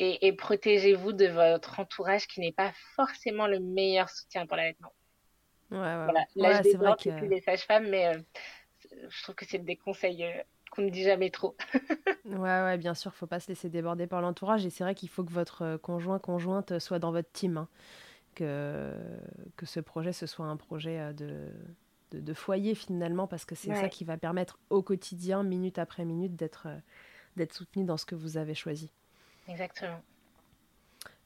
[0.00, 4.56] Euh, et, et protégez-vous de votre entourage qui n'est pas forcément le meilleur soutien pour
[4.56, 4.92] l'allaitement.
[5.70, 6.04] Ouais, ouais.
[6.04, 6.24] Voilà.
[6.36, 7.16] Là, ouais, je vrai que...
[7.18, 8.18] plus les sages-femmes, mais euh,
[9.08, 11.56] je trouve que c'est des conseils euh, qu'on ne dit jamais trop.
[12.24, 14.66] ouais, ouais, bien sûr, faut pas se laisser déborder par l'entourage.
[14.66, 17.56] Et c'est vrai qu'il faut que votre conjoint, conjointe soit dans votre team.
[17.56, 17.68] Hein
[18.34, 18.92] que,
[19.56, 23.74] que ce projet, ce soit un projet euh, de, de, foyer finalement, parce que c'est
[23.74, 26.78] ça qui va permettre au quotidien, minute après minute, d'être euh,
[27.36, 28.92] d'être soutenu dans ce que vous avez choisi.
[29.48, 30.00] Exactement.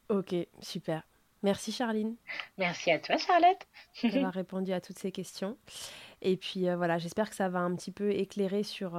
[0.09, 1.03] Ok, super.
[1.43, 2.17] Merci Charline.
[2.57, 3.67] Merci à toi Charlotte.
[4.03, 5.57] d'avoir répondu à toutes ces questions.
[6.21, 8.99] Et puis euh, voilà, j'espère que ça va un petit peu éclairer sur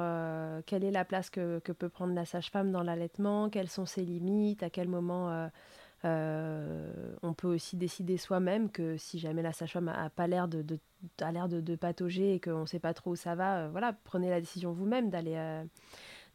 [0.65, 4.05] quelle est la place que, que peut prendre la sage-femme dans l'allaitement, quelles sont ses
[4.05, 5.49] limites, à quel moment
[6.05, 6.91] euh,
[7.23, 10.79] on peut aussi décider soi-même que si jamais la sage-femme n'a pas l'air de, de,
[11.31, 14.29] l'air de, patauger et qu'on ne sait pas trop où ça va, euh, voilà, prenez
[14.29, 15.63] la décision vous-même d'aller euh,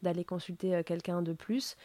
[0.03, 1.77] d'aller consulter quelqu'un de plus.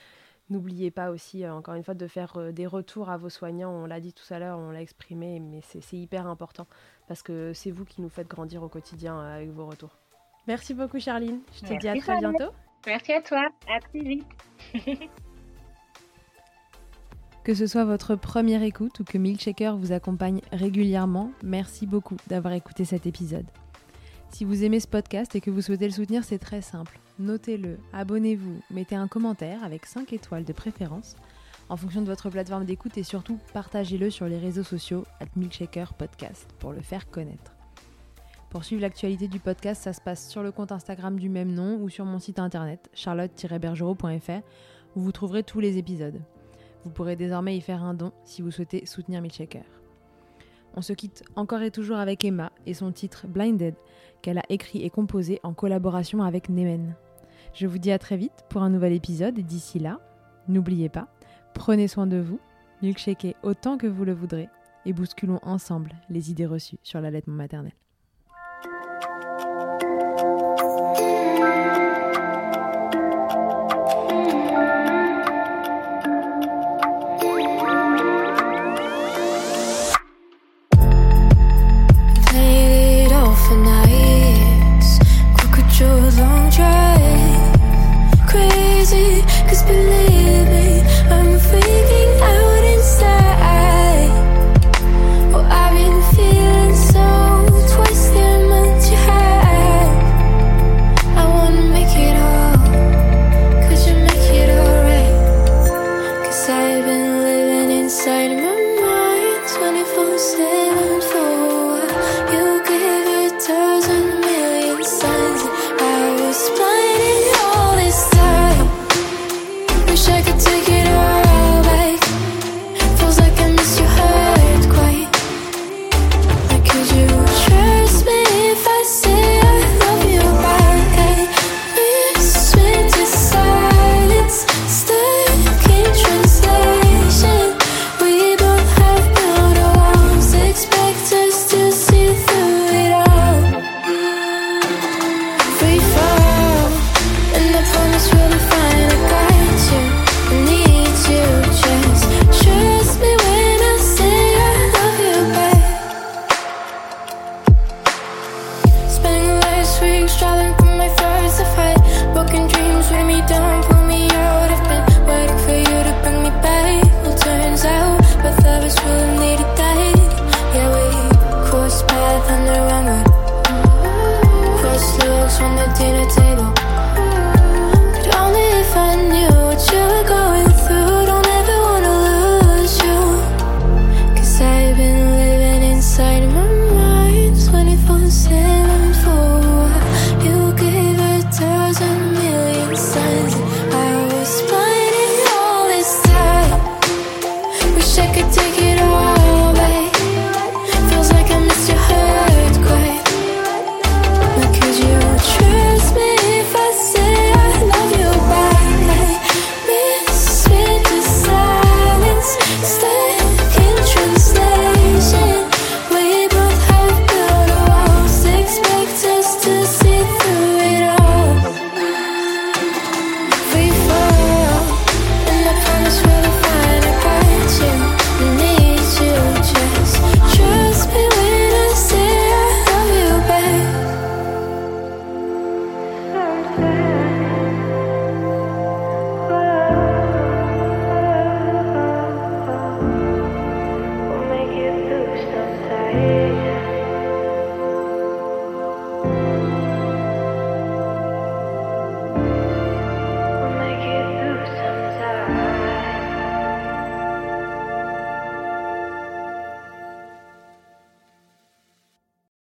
[0.49, 3.71] N'oubliez pas aussi, encore une fois, de faire des retours à vos soignants.
[3.71, 6.65] On l'a dit tout à l'heure, on l'a exprimé, mais c'est hyper important
[7.07, 9.95] parce que c'est vous qui nous faites grandir au quotidien avec vos retours.
[10.47, 11.41] Merci beaucoup, Charline.
[11.53, 12.51] Je te dis à très bientôt.
[12.87, 13.47] Merci à toi.
[13.67, 14.25] À très vite.
[17.43, 22.53] Que ce soit votre première écoute ou que Milkshaker vous accompagne régulièrement, merci beaucoup d'avoir
[22.53, 23.45] écouté cet épisode.
[24.29, 26.99] Si vous aimez ce podcast et que vous souhaitez le soutenir, c'est très simple.
[27.19, 31.17] Notez-le, abonnez-vous, mettez un commentaire avec 5 étoiles de préférence
[31.67, 35.93] en fonction de votre plateforme d'écoute et surtout partagez-le sur les réseaux sociaux at Milkshaker
[35.95, 37.51] Podcast pour le faire connaître.
[38.49, 41.75] Pour suivre l'actualité du podcast, ça se passe sur le compte Instagram du même nom
[41.81, 44.41] ou sur mon site internet charlotte-bergerot.fr
[44.95, 46.21] où vous trouverez tous les épisodes.
[46.85, 49.65] Vous pourrez désormais y faire un don si vous souhaitez soutenir Milkshaker.
[50.73, 53.75] On se quitte encore et toujours avec Emma et son titre Blinded,
[54.21, 56.95] qu'elle a écrit et composé en collaboration avec Nemen.
[57.53, 59.99] Je vous dis à très vite pour un nouvel épisode d'ici là,
[60.47, 61.07] n'oubliez pas,
[61.53, 62.39] prenez soin de vous,
[62.81, 64.49] milkshakez autant que vous le voudrez
[64.85, 67.73] et bousculons ensemble les idées reçues sur l'allaitement maternel.